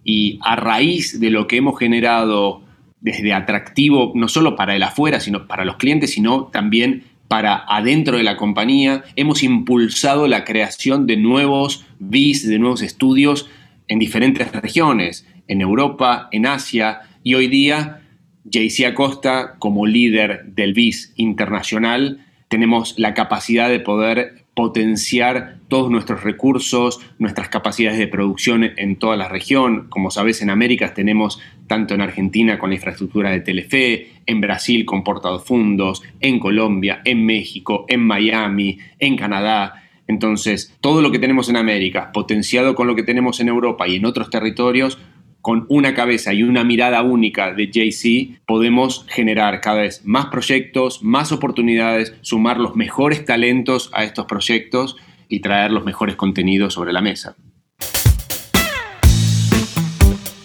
y 0.04 0.38
a 0.44 0.58
raíz 0.58 1.22
de 1.22 1.30
lo 1.30 1.48
que 1.48 1.56
hemos 1.58 1.80
generado 1.80 2.65
desde 3.06 3.34
atractivo, 3.34 4.12
no 4.16 4.28
solo 4.28 4.56
para 4.56 4.76
el 4.76 4.82
afuera, 4.82 5.20
sino 5.20 5.46
para 5.46 5.64
los 5.64 5.78
clientes, 5.78 6.14
sino 6.14 6.46
también 6.46 7.04
para 7.28 7.64
adentro 7.68 8.18
de 8.18 8.24
la 8.24 8.36
compañía, 8.36 9.04
hemos 9.16 9.44
impulsado 9.44 10.28
la 10.28 10.44
creación 10.44 11.06
de 11.06 11.16
nuevos 11.16 11.86
VIS, 12.00 12.48
de 12.48 12.58
nuevos 12.58 12.82
estudios 12.82 13.48
en 13.88 14.00
diferentes 14.00 14.52
regiones, 14.52 15.28
en 15.48 15.62
Europa, 15.62 16.30
en 16.32 16.48
Asia, 16.48 17.02
y 17.22 17.36
hoy 17.36 17.48
día 17.48 18.02
JC 18.46 18.88
Acosta, 18.88 19.56
como 19.60 19.86
líder 19.86 20.46
del 20.46 20.74
BIS 20.74 21.14
internacional, 21.16 22.26
tenemos 22.48 22.98
la 22.98 23.14
capacidad 23.14 23.70
de 23.70 23.82
poder 23.82 24.45
potenciar 24.56 25.58
todos 25.68 25.92
nuestros 25.92 26.24
recursos, 26.24 27.02
nuestras 27.20 27.50
capacidades 27.50 28.00
de 28.00 28.08
producción 28.08 28.64
en 28.64 28.96
toda 28.96 29.18
la 29.18 29.28
región. 29.28 29.88
Como 29.90 30.10
sabes, 30.10 30.42
en 30.42 30.50
América 30.50 30.94
tenemos 30.94 31.40
tanto 31.68 31.94
en 31.94 32.02
Argentina 32.02 32.58
con 32.58 32.70
la 32.70 32.76
infraestructura 32.76 33.32
de 33.32 33.42
Telefe, 33.42 34.12
en 34.26 34.42
Brasil 34.42 34.86
con 34.86 35.04
Fundos, 35.44 36.04
en 36.22 36.40
Colombia, 36.40 37.02
en 37.04 37.26
México, 37.26 37.86
en 37.90 38.02
Miami, 38.02 38.80
en 39.00 39.18
Canadá. 39.18 39.84
Entonces, 40.08 40.74
todo 40.82 41.02
lo 41.02 41.12
que 41.12 41.20
tenemos 41.20 41.50
en 41.50 41.58
América, 41.58 42.12
potenciado 42.14 42.76
con 42.76 42.88
lo 42.88 42.96
que 42.96 43.04
tenemos 43.04 43.40
en 43.40 43.50
Europa 43.50 43.88
y 43.88 43.98
en 43.98 44.06
otros 44.06 44.30
territorios, 44.30 45.00
con 45.46 45.68
una 45.70 45.94
cabeza 45.94 46.34
y 46.34 46.42
una 46.42 46.64
mirada 46.64 47.04
única 47.04 47.54
de 47.54 47.68
JC, 47.68 48.42
podemos 48.48 49.06
generar 49.08 49.62
cada 49.62 49.82
vez 49.82 50.02
más 50.04 50.26
proyectos, 50.26 51.04
más 51.04 51.32
oportunidades, 51.32 52.16
sumar 52.22 52.58
los 52.58 52.76
mejores 52.76 53.26
talentos 53.26 53.92
a 53.94 54.06
estos 54.06 54.26
proyectos 54.26 54.98
y 55.30 55.42
traer 55.42 55.70
los 55.70 55.86
mejores 55.86 56.16
contenidos 56.16 56.74
sobre 56.74 56.94
la 56.94 57.02
mesa. 57.02 57.36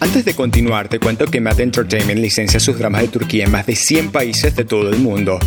Antes 0.01 0.27
de 0.27 0.35
continuar, 0.35 0.91
te 0.91 0.99
cuento 0.99 1.25
que 1.25 1.41
Matt 1.41 1.61
Entertainment 1.61 2.21
licencia 2.21 2.61
sus 2.61 2.79
dramas 2.79 3.01
de 3.01 3.09
Turquía 3.09 3.47
en 3.47 3.53
más 3.53 3.65
de 3.65 3.77
100 3.77 4.13
países 4.13 4.55
de 4.55 4.67
todo 4.67 4.91
el 4.91 4.99
mundo. 4.99 5.39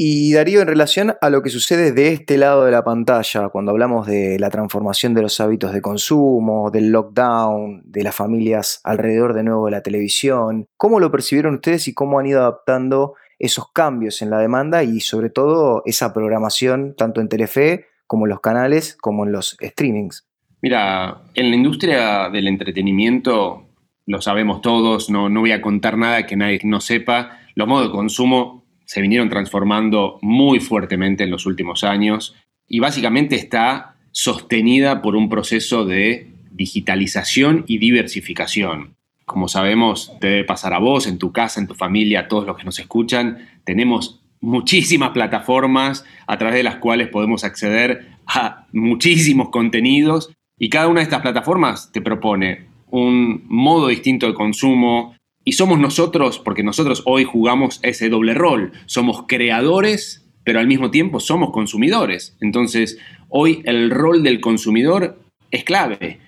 Y 0.00 0.32
Darío, 0.32 0.60
en 0.60 0.68
relación 0.68 1.14
a 1.20 1.28
lo 1.28 1.42
que 1.42 1.50
sucede 1.50 1.90
de 1.90 2.12
este 2.12 2.38
lado 2.38 2.64
de 2.64 2.70
la 2.70 2.84
pantalla, 2.84 3.48
cuando 3.48 3.72
hablamos 3.72 4.06
de 4.06 4.38
la 4.38 4.48
transformación 4.48 5.12
de 5.12 5.22
los 5.22 5.40
hábitos 5.40 5.72
de 5.72 5.82
consumo, 5.82 6.70
del 6.70 6.92
lockdown, 6.92 7.82
de 7.84 8.04
las 8.04 8.14
familias 8.14 8.80
alrededor 8.84 9.34
de 9.34 9.42
nuevo 9.42 9.64
de 9.64 9.72
la 9.72 9.82
televisión, 9.82 10.68
¿cómo 10.76 11.00
lo 11.00 11.10
percibieron 11.10 11.56
ustedes 11.56 11.88
y 11.88 11.94
cómo 11.94 12.20
han 12.20 12.26
ido 12.26 12.38
adaptando 12.38 13.14
esos 13.40 13.72
cambios 13.72 14.22
en 14.22 14.30
la 14.30 14.38
demanda 14.38 14.84
y 14.84 15.00
sobre 15.00 15.30
todo 15.30 15.82
esa 15.84 16.14
programación 16.14 16.94
tanto 16.96 17.20
en 17.20 17.28
Telefe 17.28 17.86
como 18.06 18.26
en 18.26 18.30
los 18.30 18.40
canales 18.40 18.96
como 19.00 19.26
en 19.26 19.32
los 19.32 19.56
streamings? 19.60 20.28
Mira, 20.62 21.22
en 21.34 21.50
la 21.50 21.56
industria 21.56 22.28
del 22.30 22.46
entretenimiento, 22.46 23.66
lo 24.06 24.20
sabemos 24.20 24.60
todos, 24.60 25.10
no, 25.10 25.28
no 25.28 25.40
voy 25.40 25.50
a 25.50 25.60
contar 25.60 25.98
nada 25.98 26.24
que 26.24 26.36
nadie 26.36 26.60
no 26.62 26.80
sepa, 26.80 27.40
los 27.56 27.66
modos 27.66 27.88
de 27.88 27.92
consumo 27.92 28.67
se 28.88 29.02
vinieron 29.02 29.28
transformando 29.28 30.18
muy 30.22 30.60
fuertemente 30.60 31.22
en 31.22 31.30
los 31.30 31.44
últimos 31.44 31.84
años 31.84 32.34
y 32.66 32.78
básicamente 32.78 33.36
está 33.36 33.96
sostenida 34.12 35.02
por 35.02 35.14
un 35.14 35.28
proceso 35.28 35.84
de 35.84 36.32
digitalización 36.52 37.64
y 37.66 37.76
diversificación. 37.76 38.96
Como 39.26 39.46
sabemos, 39.46 40.10
te 40.20 40.28
debe 40.28 40.44
pasar 40.44 40.72
a 40.72 40.78
vos, 40.78 41.06
en 41.06 41.18
tu 41.18 41.32
casa, 41.32 41.60
en 41.60 41.66
tu 41.66 41.74
familia, 41.74 42.20
a 42.20 42.28
todos 42.28 42.46
los 42.46 42.56
que 42.56 42.64
nos 42.64 42.78
escuchan, 42.78 43.46
tenemos 43.64 44.22
muchísimas 44.40 45.10
plataformas 45.10 46.06
a 46.26 46.38
través 46.38 46.56
de 46.56 46.62
las 46.62 46.76
cuales 46.76 47.08
podemos 47.08 47.44
acceder 47.44 48.12
a 48.26 48.68
muchísimos 48.72 49.50
contenidos 49.50 50.32
y 50.58 50.70
cada 50.70 50.88
una 50.88 51.00
de 51.00 51.04
estas 51.04 51.20
plataformas 51.20 51.92
te 51.92 52.00
propone 52.00 52.68
un 52.86 53.44
modo 53.48 53.88
distinto 53.88 54.26
de 54.26 54.32
consumo, 54.32 55.14
y 55.48 55.52
somos 55.52 55.78
nosotros, 55.78 56.38
porque 56.38 56.62
nosotros 56.62 57.02
hoy 57.06 57.24
jugamos 57.24 57.80
ese 57.82 58.10
doble 58.10 58.34
rol, 58.34 58.72
somos 58.84 59.24
creadores, 59.26 60.28
pero 60.44 60.58
al 60.58 60.66
mismo 60.66 60.90
tiempo 60.90 61.20
somos 61.20 61.52
consumidores. 61.52 62.36
Entonces, 62.42 62.98
hoy 63.30 63.62
el 63.64 63.88
rol 63.88 64.22
del 64.22 64.42
consumidor 64.42 65.18
es 65.50 65.64
clave. 65.64 66.18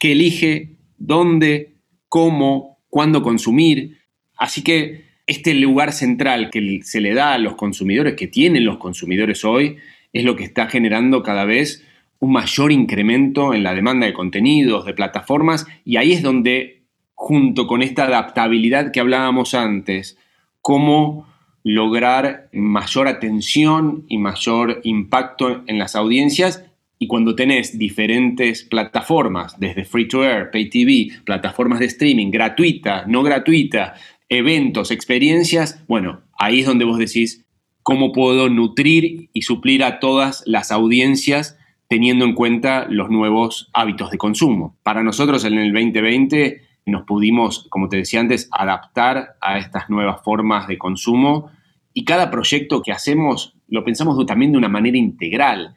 ¿Qué 0.00 0.10
elige? 0.10 0.70
¿Dónde? 0.98 1.76
¿Cómo? 2.08 2.82
¿Cuándo 2.88 3.22
consumir? 3.22 3.98
Así 4.36 4.64
que 4.64 5.04
este 5.28 5.54
lugar 5.54 5.92
central 5.92 6.50
que 6.50 6.80
se 6.82 7.00
le 7.00 7.14
da 7.14 7.34
a 7.34 7.38
los 7.38 7.54
consumidores, 7.54 8.14
que 8.14 8.26
tienen 8.26 8.64
los 8.64 8.78
consumidores 8.78 9.44
hoy, 9.44 9.76
es 10.12 10.24
lo 10.24 10.34
que 10.34 10.42
está 10.42 10.66
generando 10.66 11.22
cada 11.22 11.44
vez 11.44 11.86
un 12.18 12.32
mayor 12.32 12.72
incremento 12.72 13.54
en 13.54 13.62
la 13.62 13.76
demanda 13.76 14.06
de 14.06 14.12
contenidos, 14.12 14.86
de 14.86 14.94
plataformas, 14.94 15.68
y 15.84 15.98
ahí 15.98 16.14
es 16.14 16.22
donde, 16.24 16.79
junto 17.20 17.66
con 17.66 17.82
esta 17.82 18.04
adaptabilidad 18.04 18.92
que 18.92 18.98
hablábamos 18.98 19.52
antes, 19.52 20.16
cómo 20.62 21.26
lograr 21.62 22.48
mayor 22.50 23.08
atención 23.08 24.06
y 24.08 24.16
mayor 24.16 24.80
impacto 24.84 25.62
en 25.66 25.78
las 25.78 25.96
audiencias. 25.96 26.64
Y 26.98 27.08
cuando 27.08 27.34
tenés 27.34 27.78
diferentes 27.78 28.64
plataformas, 28.64 29.60
desde 29.60 29.84
free 29.84 30.08
to 30.08 30.24
air, 30.24 30.50
pay 30.50 30.70
TV, 30.70 31.20
plataformas 31.26 31.80
de 31.80 31.86
streaming, 31.86 32.30
gratuita, 32.30 33.04
no 33.06 33.22
gratuita, 33.22 33.96
eventos, 34.30 34.90
experiencias, 34.90 35.84
bueno, 35.88 36.22
ahí 36.38 36.60
es 36.60 36.66
donde 36.66 36.86
vos 36.86 36.96
decís 36.96 37.44
cómo 37.82 38.12
puedo 38.12 38.48
nutrir 38.48 39.28
y 39.34 39.42
suplir 39.42 39.84
a 39.84 40.00
todas 40.00 40.42
las 40.46 40.72
audiencias 40.72 41.58
teniendo 41.86 42.24
en 42.24 42.34
cuenta 42.34 42.86
los 42.88 43.10
nuevos 43.10 43.68
hábitos 43.74 44.10
de 44.10 44.16
consumo. 44.16 44.78
Para 44.82 45.02
nosotros 45.02 45.44
en 45.44 45.58
el 45.58 45.70
2020 45.74 46.69
nos 46.86 47.04
pudimos, 47.04 47.66
como 47.70 47.88
te 47.88 47.96
decía 47.96 48.20
antes, 48.20 48.48
adaptar 48.52 49.36
a 49.40 49.58
estas 49.58 49.90
nuevas 49.90 50.22
formas 50.22 50.66
de 50.66 50.78
consumo 50.78 51.50
y 51.92 52.04
cada 52.04 52.30
proyecto 52.30 52.82
que 52.82 52.92
hacemos 52.92 53.56
lo 53.68 53.84
pensamos 53.84 54.24
también 54.26 54.52
de 54.52 54.58
una 54.58 54.68
manera 54.68 54.96
integral. 54.96 55.74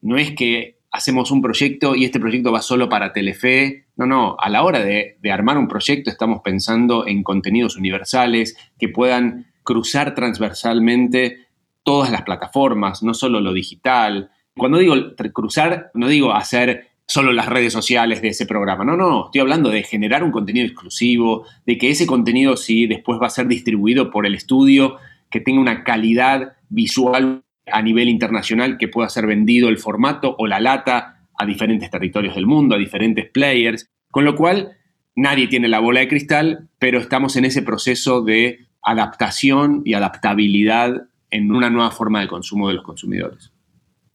No 0.00 0.16
es 0.16 0.32
que 0.32 0.78
hacemos 0.90 1.30
un 1.30 1.42
proyecto 1.42 1.94
y 1.94 2.04
este 2.04 2.20
proyecto 2.20 2.52
va 2.52 2.62
solo 2.62 2.88
para 2.88 3.12
Telefe. 3.12 3.86
No, 3.96 4.06
no, 4.06 4.36
a 4.38 4.48
la 4.48 4.62
hora 4.62 4.80
de, 4.80 5.18
de 5.20 5.32
armar 5.32 5.58
un 5.58 5.68
proyecto 5.68 6.10
estamos 6.10 6.40
pensando 6.42 7.06
en 7.06 7.22
contenidos 7.22 7.76
universales 7.76 8.56
que 8.78 8.88
puedan 8.88 9.46
cruzar 9.64 10.14
transversalmente 10.14 11.46
todas 11.82 12.10
las 12.10 12.22
plataformas, 12.22 13.02
no 13.02 13.14
solo 13.14 13.40
lo 13.40 13.52
digital, 13.52 14.30
cuando 14.56 14.78
digo 14.78 14.94
cruzar, 15.32 15.90
no 15.94 16.08
digo 16.08 16.32
hacer 16.32 16.88
solo 17.06 17.32
las 17.32 17.46
redes 17.46 17.72
sociales 17.72 18.22
de 18.22 18.28
ese 18.28 18.46
programa. 18.46 18.84
No, 18.84 18.96
no, 18.96 19.26
estoy 19.26 19.40
hablando 19.40 19.70
de 19.70 19.82
generar 19.82 20.24
un 20.24 20.30
contenido 20.30 20.66
exclusivo, 20.66 21.46
de 21.66 21.78
que 21.78 21.90
ese 21.90 22.06
contenido 22.06 22.56
sí 22.56 22.86
después 22.86 23.20
va 23.20 23.26
a 23.26 23.30
ser 23.30 23.46
distribuido 23.46 24.10
por 24.10 24.26
el 24.26 24.34
estudio, 24.34 24.96
que 25.30 25.40
tenga 25.40 25.60
una 25.60 25.84
calidad 25.84 26.54
visual 26.68 27.42
a 27.70 27.82
nivel 27.82 28.08
internacional, 28.08 28.78
que 28.78 28.88
pueda 28.88 29.08
ser 29.08 29.26
vendido 29.26 29.68
el 29.68 29.78
formato 29.78 30.34
o 30.38 30.46
la 30.46 30.60
lata 30.60 31.26
a 31.38 31.46
diferentes 31.46 31.90
territorios 31.90 32.34
del 32.34 32.46
mundo, 32.46 32.74
a 32.74 32.78
diferentes 32.78 33.30
players. 33.30 33.88
Con 34.10 34.24
lo 34.24 34.36
cual, 34.36 34.76
nadie 35.14 35.48
tiene 35.48 35.68
la 35.68 35.80
bola 35.80 36.00
de 36.00 36.08
cristal, 36.08 36.68
pero 36.78 36.98
estamos 36.98 37.36
en 37.36 37.44
ese 37.44 37.62
proceso 37.62 38.22
de 38.22 38.66
adaptación 38.82 39.82
y 39.84 39.94
adaptabilidad 39.94 41.08
en 41.30 41.50
una 41.50 41.70
nueva 41.70 41.90
forma 41.90 42.20
de 42.20 42.28
consumo 42.28 42.68
de 42.68 42.74
los 42.74 42.84
consumidores 42.84 43.53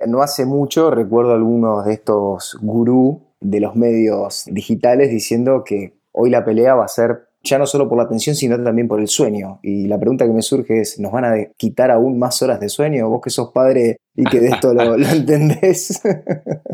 no 0.08 0.22
hace 0.22 0.46
mucho 0.46 0.92
recuerdo 0.92 1.34
algunos 1.34 1.86
de 1.86 1.94
estos 1.94 2.58
gurú 2.62 3.22
de 3.40 3.60
los 3.60 3.76
medios 3.76 4.46
digitales 4.48 5.10
diciendo 5.10 5.64
que 5.66 5.94
hoy 6.12 6.30
la 6.30 6.44
pelea 6.44 6.76
va 6.76 6.86
a 6.86 6.90
ser 6.90 7.30
ya 7.44 7.58
no 7.58 7.66
solo 7.66 7.88
por 7.88 7.98
la 7.98 8.04
atención, 8.04 8.36
sino 8.36 8.62
también 8.62 8.88
por 8.88 9.00
el 9.00 9.08
sueño. 9.08 9.60
Y 9.64 9.88
la 9.88 10.00
pregunta 10.00 10.26
que 10.26 10.34
me 10.34 10.42
surge 10.42 10.82
es, 10.82 11.00
¿nos 11.00 11.12
van 11.12 11.26
a 11.26 11.36
quitar 11.58 11.92
aún 11.92 12.20
más 12.20 12.42
horas 12.42 12.60
de 12.60 12.70
sueño? 12.70 13.10
Vos 13.10 13.22
que 13.24 13.30
sos 13.30 13.52
padre 13.54 13.98
y 14.16 14.24
que 14.26 14.40
de 14.40 14.50
esto 14.50 14.74
lo, 14.74 14.96
entendés. 15.10 16.02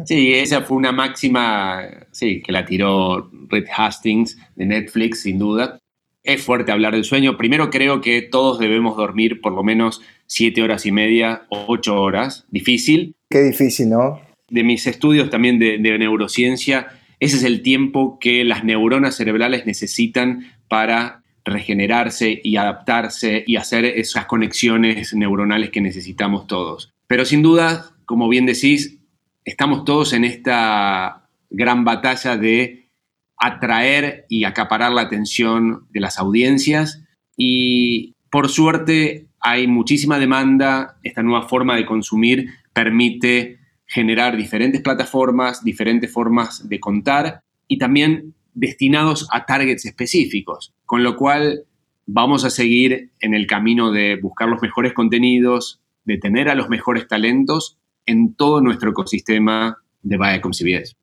Sí, 0.06 0.34
esa 0.34 0.62
fue 0.62 0.78
una 0.78 0.92
máxima, 0.92 1.84
sí, 2.12 2.42
que 2.42 2.52
la 2.52 2.66
tiró 2.66 3.30
Reed 3.50 3.68
Hastings 3.76 4.38
de 4.56 4.66
Netflix, 4.66 5.22
sin 5.22 5.38
duda. 5.38 5.80
Es 6.24 6.44
fuerte 6.44 6.72
hablar 6.72 6.94
del 6.94 7.04
sueño. 7.04 7.38
Primero 7.38 7.70
creo 7.70 8.02
que 8.02 8.24
todos 8.24 8.58
debemos 8.58 8.98
dormir 8.98 9.42
por 9.42 9.54
lo 9.54 9.64
menos 9.64 10.02
siete 10.26 10.64
horas 10.64 10.88
y 10.88 10.92
media 10.92 11.44
o 11.50 11.66
ocho 11.68 12.02
horas. 12.02 12.48
Difícil. 12.50 13.15
Qué 13.30 13.42
difícil, 13.42 13.90
¿no? 13.90 14.22
De 14.50 14.64
mis 14.64 14.86
estudios 14.88 15.30
también 15.30 15.60
de, 15.60 15.80
neurociencia, 15.80 16.88
ese 17.20 17.38
es 17.38 17.44
el 17.44 17.62
tiempo 17.62 18.20
que 18.20 18.44
las 18.44 18.64
neuronas 18.64 19.16
cerebrales 19.16 19.66
necesitan 19.66 20.52
para 20.68 21.24
regenerarse 21.44 22.40
y 22.44 22.58
adaptarse 22.58 23.44
y 23.46 23.56
hacer 23.56 23.86
esas 23.86 24.26
conexiones 24.26 25.14
neuronales 25.14 25.70
que 25.70 25.82
necesitamos 25.82 26.48
todos. 26.48 26.92
Pero 27.08 27.26
sin 27.26 27.42
duda, 27.42 27.92
como 28.06 28.28
bien 28.30 28.46
decís, 28.46 29.00
estamos 29.44 29.86
todos 29.86 30.14
en 30.14 30.26
esta 30.26 31.28
gran 31.50 31.86
batalla 31.86 32.38
de 32.38 32.90
atraer 33.38 34.26
y 34.30 34.44
acaparar 34.44 34.92
la 34.92 35.02
atención 35.02 35.88
de 35.92 36.00
las 36.00 36.18
audiencias 36.20 37.04
y 37.38 38.14
por 38.30 38.50
suerte 38.50 39.28
hay 39.40 39.68
muchísima 39.68 40.18
demanda, 40.18 40.98
esta 41.04 41.22
nueva 41.22 41.48
forma 41.48 41.76
de 41.76 41.86
consumir 41.86 42.50
permite 42.76 43.58
generar 43.88 44.36
diferentes 44.36 44.82
plataformas, 44.82 45.64
diferentes 45.64 46.12
formas 46.12 46.68
de 46.68 46.80
contar 46.80 47.42
y 47.68 47.78
también 47.78 48.36
destinados 48.54 49.28
a 49.32 49.46
targets 49.46 49.86
específicos, 49.86 50.76
con 50.86 51.02
lo 51.02 51.16
cual 51.16 51.64
vamos 52.06 52.44
a 52.44 52.50
seguir 52.50 53.12
en 53.22 53.34
el 53.34 53.48
camino 53.48 53.92
de 53.92 54.20
buscar 54.22 54.50
los 54.50 54.62
mejores 54.62 54.94
contenidos, 54.94 55.82
de 56.04 56.18
tener 56.18 56.50
a 56.50 56.56
los 56.56 56.68
mejores 56.68 57.08
talentos 57.08 57.80
en 58.06 58.36
todo 58.36 58.62
nuestro 58.62 58.92
ecosistema 58.92 59.78
de 60.04 60.18
Viacom 60.18 60.52
CBS. 60.52 60.96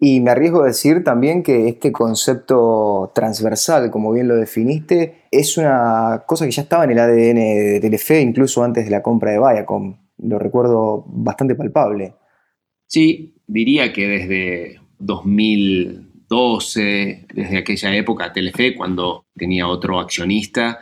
Y 0.00 0.20
me 0.20 0.30
arriesgo 0.30 0.62
a 0.62 0.66
decir 0.66 1.04
también 1.04 1.42
que 1.42 1.68
este 1.68 1.92
concepto 1.92 3.12
transversal, 3.14 3.90
como 3.90 4.12
bien 4.12 4.28
lo 4.28 4.36
definiste, 4.36 5.24
es 5.30 5.58
una 5.58 6.22
cosa 6.26 6.46
que 6.46 6.52
ya 6.52 6.62
estaba 6.62 6.84
en 6.84 6.92
el 6.92 6.98
ADN 7.00 7.34
de 7.34 7.78
Telefe, 7.82 8.20
incluso 8.20 8.64
antes 8.64 8.84
de 8.84 8.90
la 8.90 9.02
compra 9.02 9.32
de 9.32 9.38
Viacom. 9.38 10.07
Lo 10.18 10.38
recuerdo 10.38 11.04
bastante 11.06 11.54
palpable. 11.54 12.14
Sí, 12.86 13.34
diría 13.46 13.92
que 13.92 14.08
desde 14.08 14.80
2012, 14.98 17.26
desde 17.32 17.58
aquella 17.58 17.94
época, 17.94 18.32
Telefe, 18.32 18.74
cuando 18.74 19.26
tenía 19.34 19.68
otro 19.68 20.00
accionista, 20.00 20.80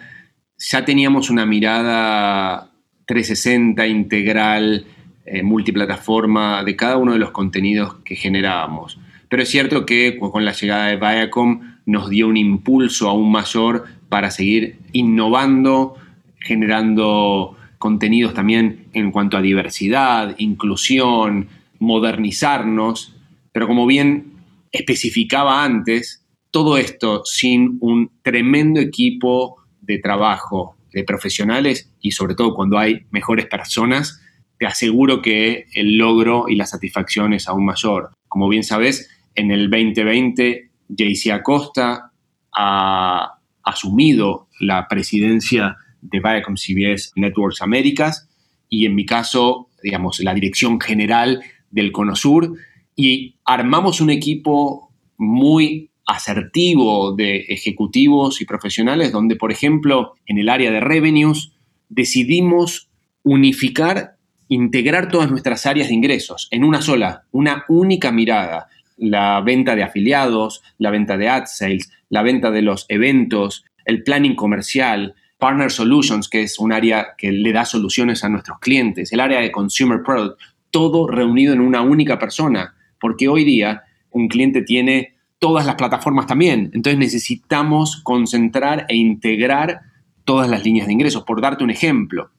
ya 0.59 0.85
teníamos 0.85 1.31
una 1.31 1.45
mirada 1.45 2.73
360 3.07 3.87
integral, 3.87 4.87
eh, 5.25 5.43
multiplataforma 5.43 6.63
de 6.65 6.77
cada 6.77 6.97
uno 6.97 7.13
de 7.13 7.19
los 7.19 7.33
contenidos 7.33 7.97
que 8.05 8.17
generábamos. 8.17 8.99
Pero 9.29 9.43
es 9.43 9.49
cierto 9.49 9.85
que 9.85 10.19
con 10.19 10.45
la 10.45 10.53
llegada 10.53 10.87
de 10.87 10.97
Viacom 10.97 11.79
nos 11.85 12.09
dio 12.09 12.29
un 12.29 12.37
impulso 12.37 13.09
aún 13.09 13.31
mayor 13.31 13.85
para 14.09 14.31
seguir 14.31 14.79
innovando, 14.93 15.97
generando 16.39 17.57
contenidos 17.79 18.35
también 18.35 18.87
en 18.93 19.11
cuanto 19.11 19.37
a 19.37 19.43
diversidad, 19.43 20.35
inclusión, 20.39 21.49
modernizarnos, 21.79 23.15
pero 23.53 23.67
como 23.67 23.87
bien 23.87 24.33
especificaba 24.73 25.65
antes, 25.65 26.25
todo 26.51 26.77
esto 26.79 27.23
sin 27.25 27.79
un 27.81 28.11
tremendo 28.23 28.81
equipo 28.81 29.57
de 29.81 29.99
trabajo 29.99 30.77
de 30.93 31.05
profesionales 31.05 31.93
y 32.01 32.13
sobre 32.13 32.35
todo 32.35 32.55
cuando 32.55 32.79
hay 32.79 33.07
mejores 33.11 33.47
personas, 33.47 34.23
te 34.59 34.67
aseguro 34.67 35.21
que 35.21 35.67
el 35.75 35.99
logro 35.99 36.49
y 36.49 36.57
la 36.57 36.67
satisfacción 36.67 37.35
es 37.35 37.49
aún 37.49 37.67
mayor. 37.67 38.11
Como 38.29 38.49
bien 38.49 38.65
sabes, 38.65 39.11
en 39.35 39.51
el 39.51 39.71
2020, 39.71 40.71
JC 40.89 41.33
Acosta 41.33 42.13
ha 42.57 43.39
asumido 43.63 44.49
la 44.61 44.89
presidencia 44.89 45.77
de 46.11 46.21
Viacom 46.21 46.57
CBS 46.57 47.13
Networks 47.17 47.63
Américas 47.63 48.29
y 48.69 48.87
en 48.87 48.95
mi 48.95 49.07
caso, 49.07 49.69
digamos, 49.83 50.21
la 50.21 50.35
dirección 50.35 50.81
general 50.81 51.43
del 51.71 51.93
Conosur 51.93 52.57
y 52.95 53.37
armamos 53.45 54.01
un 54.01 54.11
equipo 54.11 54.93
muy 55.17 55.91
asertivo 56.07 57.13
de 57.13 57.39
ejecutivos 57.49 58.41
y 58.41 58.45
profesionales 58.45 59.13
donde, 59.13 59.37
por 59.37 59.53
ejemplo, 59.53 60.15
en 60.27 60.39
el 60.39 60.49
área 60.49 60.71
de 60.71 60.81
revenues 60.81 61.53
decidimos 61.89 62.89
unificar, 63.23 64.17
integrar 64.49 65.11
todas 65.11 65.31
nuestras 65.31 65.67
áreas 65.67 65.89
de 65.89 65.95
ingresos 65.95 66.49
en 66.51 66.65
una 66.65 66.81
sola, 66.81 67.25
una 67.33 67.65
única 67.69 68.13
mirada 68.13 68.69
la 68.97 69.41
venta 69.41 69.77
de 69.77 69.83
afiliados, 69.83 70.63
la 70.79 70.91
venta 70.91 71.17
de 71.17 71.29
ad 71.29 71.45
sales, 71.47 71.91
la 72.09 72.23
venta 72.23 72.51
de 72.51 72.63
los 72.63 72.87
eventos, 72.89 73.65
el 73.85 74.03
planning 74.03 74.35
comercial, 74.35 75.15
Partner 75.39 75.71
Solutions, 75.71 76.29
que 76.29 76.43
es 76.43 76.59
un 76.59 76.73
área 76.73 77.15
que 77.19 77.31
le 77.33 77.53
da 77.53 77.65
soluciones 77.65 78.25
a 78.25 78.29
nuestros 78.29 78.59
clientes, 78.59 79.13
el 79.13 79.21
área 79.21 79.41
de 79.41 79.53
Consumer 79.53 80.03
Product, 80.05 80.41
todo 80.71 81.07
reunido 81.07 81.53
en 81.53 81.61
una 81.61 81.83
única 81.83 82.19
persona, 82.19 82.75
porque 83.01 83.29
hoy 83.29 83.45
día 83.45 83.83
un 84.11 84.29
cliente 84.29 84.63
tiene 84.63 85.15
todas 85.39 85.67
las 85.67 85.75
plataformas 85.75 86.27
también, 86.27 86.71
entonces 86.73 86.99
necesitamos 86.99 88.01
concentrar 88.03 88.87
e 88.89 88.97
integrar 88.97 89.81
todas 90.25 90.49
las 90.49 90.65
líneas 90.65 90.87
de 90.87 90.95
ingresos. 90.95 91.25
Por 91.25 91.41
darte 91.41 91.63
un 91.63 91.71
ejemplo, 91.71 92.31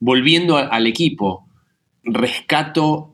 volviendo 0.00 0.56
al 0.56 0.86
equipo, 0.86 1.46
rescato 2.02 3.10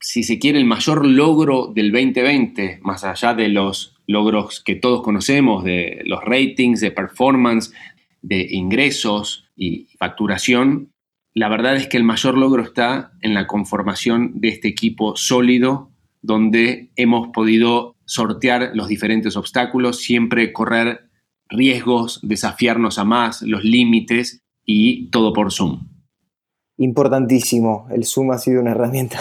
si 0.00 0.22
se 0.22 0.38
quiere, 0.38 0.58
el 0.58 0.64
mayor 0.64 1.04
logro 1.04 1.72
del 1.74 1.90
2020, 1.90 2.80
más 2.82 3.04
allá 3.04 3.34
de 3.34 3.48
los 3.48 3.96
logros 4.06 4.62
que 4.64 4.76
todos 4.76 5.02
conocemos, 5.02 5.64
de 5.64 6.02
los 6.04 6.22
ratings, 6.24 6.80
de 6.80 6.90
performance, 6.90 7.72
de 8.22 8.46
ingresos 8.50 9.48
y 9.56 9.88
facturación, 9.98 10.92
la 11.34 11.48
verdad 11.48 11.76
es 11.76 11.86
que 11.86 11.96
el 11.96 12.04
mayor 12.04 12.36
logro 12.36 12.62
está 12.62 13.12
en 13.20 13.34
la 13.34 13.46
conformación 13.46 14.40
de 14.40 14.48
este 14.48 14.68
equipo 14.68 15.16
sólido 15.16 15.90
donde 16.22 16.90
hemos 16.96 17.28
podido 17.28 17.96
sortear 18.04 18.72
los 18.74 18.88
diferentes 18.88 19.36
obstáculos, 19.36 20.00
siempre 20.00 20.52
correr 20.52 21.10
riesgos, 21.48 22.20
desafiarnos 22.22 22.98
a 22.98 23.04
más, 23.04 23.42
los 23.42 23.64
límites 23.64 24.42
y 24.64 25.06
todo 25.10 25.32
por 25.32 25.52
Zoom. 25.52 25.86
Importantísimo, 26.80 27.88
el 27.90 28.04
Zoom 28.04 28.30
ha 28.30 28.38
sido 28.38 28.60
una 28.60 28.70
herramienta 28.70 29.18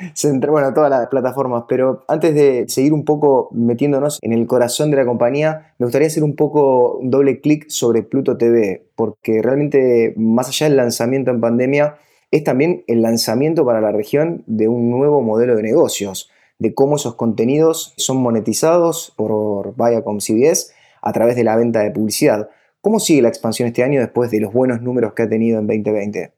central, 0.14 0.50
bueno, 0.50 0.74
todas 0.74 0.90
las 0.90 1.06
plataformas, 1.06 1.62
pero 1.68 2.04
antes 2.08 2.34
de 2.34 2.64
seguir 2.66 2.92
un 2.92 3.04
poco 3.04 3.50
metiéndonos 3.52 4.18
en 4.20 4.32
el 4.32 4.48
corazón 4.48 4.90
de 4.90 4.96
la 4.96 5.06
compañía, 5.06 5.74
me 5.78 5.86
gustaría 5.86 6.08
hacer 6.08 6.24
un 6.24 6.34
poco 6.34 6.98
un 6.98 7.08
doble 7.08 7.40
clic 7.40 7.68
sobre 7.68 8.02
Pluto 8.02 8.36
TV, 8.36 8.88
porque 8.96 9.40
realmente 9.42 10.12
más 10.16 10.48
allá 10.48 10.66
del 10.66 10.76
lanzamiento 10.76 11.30
en 11.30 11.40
pandemia, 11.40 11.98
es 12.32 12.42
también 12.42 12.82
el 12.88 13.00
lanzamiento 13.00 13.64
para 13.64 13.80
la 13.80 13.92
región 13.92 14.42
de 14.48 14.66
un 14.66 14.90
nuevo 14.90 15.22
modelo 15.22 15.54
de 15.54 15.62
negocios, 15.62 16.28
de 16.58 16.74
cómo 16.74 16.96
esos 16.96 17.14
contenidos 17.14 17.94
son 17.96 18.16
monetizados 18.16 19.14
por 19.16 19.76
Viacom 19.76 20.18
CBS 20.18 20.72
a 21.00 21.12
través 21.12 21.36
de 21.36 21.44
la 21.44 21.54
venta 21.54 21.78
de 21.78 21.92
publicidad. 21.92 22.50
¿Cómo 22.80 22.98
sigue 22.98 23.22
la 23.22 23.28
expansión 23.28 23.68
este 23.68 23.84
año 23.84 24.00
después 24.00 24.32
de 24.32 24.40
los 24.40 24.52
buenos 24.52 24.82
números 24.82 25.12
que 25.14 25.22
ha 25.22 25.28
tenido 25.28 25.60
en 25.60 25.68
2020? 25.68 26.37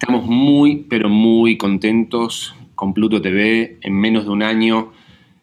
Estamos 0.00 0.24
muy, 0.24 0.86
pero 0.88 1.10
muy 1.10 1.58
contentos 1.58 2.54
con 2.74 2.94
Pluto 2.94 3.20
TV. 3.20 3.76
En 3.82 3.92
menos 3.92 4.24
de 4.24 4.30
un 4.30 4.42
año 4.42 4.92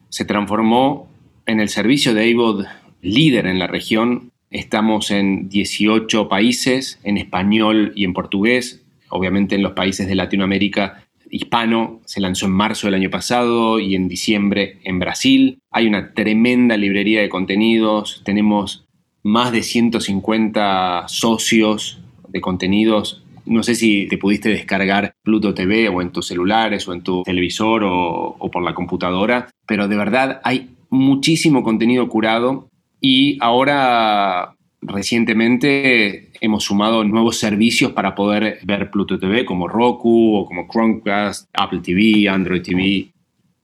se 0.09 0.25
transformó 0.25 1.07
en 1.45 1.59
el 1.59 1.69
servicio 1.69 2.15
de 2.15 2.33
AVOD 2.33 2.65
líder 3.03 3.45
en 3.45 3.59
la 3.59 3.67
región. 3.67 4.31
Estamos 4.49 5.11
en 5.11 5.47
18 5.47 6.27
países, 6.27 6.99
en 7.03 7.19
español 7.19 7.93
y 7.95 8.03
en 8.03 8.13
portugués. 8.13 8.83
Obviamente 9.09 9.53
en 9.53 9.61
los 9.61 9.73
países 9.73 10.07
de 10.07 10.15
Latinoamérica 10.15 11.03
hispano 11.29 12.01
se 12.05 12.19
lanzó 12.19 12.47
en 12.47 12.53
marzo 12.53 12.87
del 12.87 12.95
año 12.95 13.11
pasado 13.11 13.79
y 13.79 13.93
en 13.93 14.07
diciembre 14.07 14.79
en 14.85 14.97
Brasil. 14.97 15.59
Hay 15.69 15.85
una 15.85 16.15
tremenda 16.15 16.77
librería 16.77 17.21
de 17.21 17.29
contenidos. 17.29 18.23
Tenemos 18.25 18.87
más 19.21 19.51
de 19.51 19.61
150 19.61 21.03
socios 21.09 21.99
de 22.27 22.41
contenidos 22.41 23.23
no 23.47 23.63
sé 23.63 23.75
si 23.75 24.07
te 24.07 24.17
pudiste 24.17 24.49
descargar 24.49 25.13
Pluto 25.23 25.53
TV 25.53 25.89
o 25.89 26.01
en 26.01 26.11
tus 26.11 26.27
celulares 26.27 26.87
o 26.87 26.93
en 26.93 27.01
tu 27.01 27.23
televisor 27.23 27.83
o, 27.85 28.37
por 28.51 28.63
la 28.63 28.73
computadora, 28.73 29.49
pero 29.65 29.87
de 29.87 29.97
verdad 29.97 30.41
hay 30.43 30.69
muchísimo 30.89 31.63
contenido 31.63 32.07
curado 32.07 32.69
y 33.01 33.37
ahora 33.41 34.55
recientemente 34.81 36.31
hemos 36.39 36.65
sumado 36.65 37.03
nuevos 37.03 37.37
servicios 37.37 37.91
para 37.91 38.15
poder 38.15 38.59
ver 38.63 38.91
Pluto 38.91 39.17
TV 39.19 39.45
como 39.45 39.67
Roku 39.67 40.35
o 40.35 40.45
como 40.45 40.67
Chromecast, 40.67 41.49
Apple 41.53 41.79
TV, 41.83 42.29
Android 42.29 42.61
TV. 42.61 43.07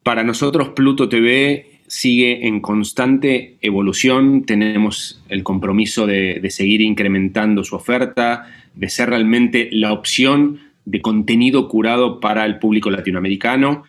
Para 0.03 0.23
nosotros 0.23 0.69
Pluto 0.69 1.07
TV 1.07 1.81
sigue 1.87 2.47
en 2.47 2.59
constante 2.59 3.57
evolución, 3.61 4.43
tenemos 4.43 5.23
el 5.29 5.43
compromiso 5.43 6.07
de 6.07 6.49
seguir 6.49 6.81
incrementando 6.81 7.63
su 7.63 7.75
oferta, 7.75 8.47
de 8.75 8.89
ser 8.89 9.09
realmente 9.09 9.69
la 9.71 9.93
opción 9.93 10.59
de 10.85 11.01
contenido 11.01 11.67
curado 11.67 12.19
para 12.19 12.45
el 12.45 12.59
público 12.59 12.89
latinoamericano. 12.89 13.85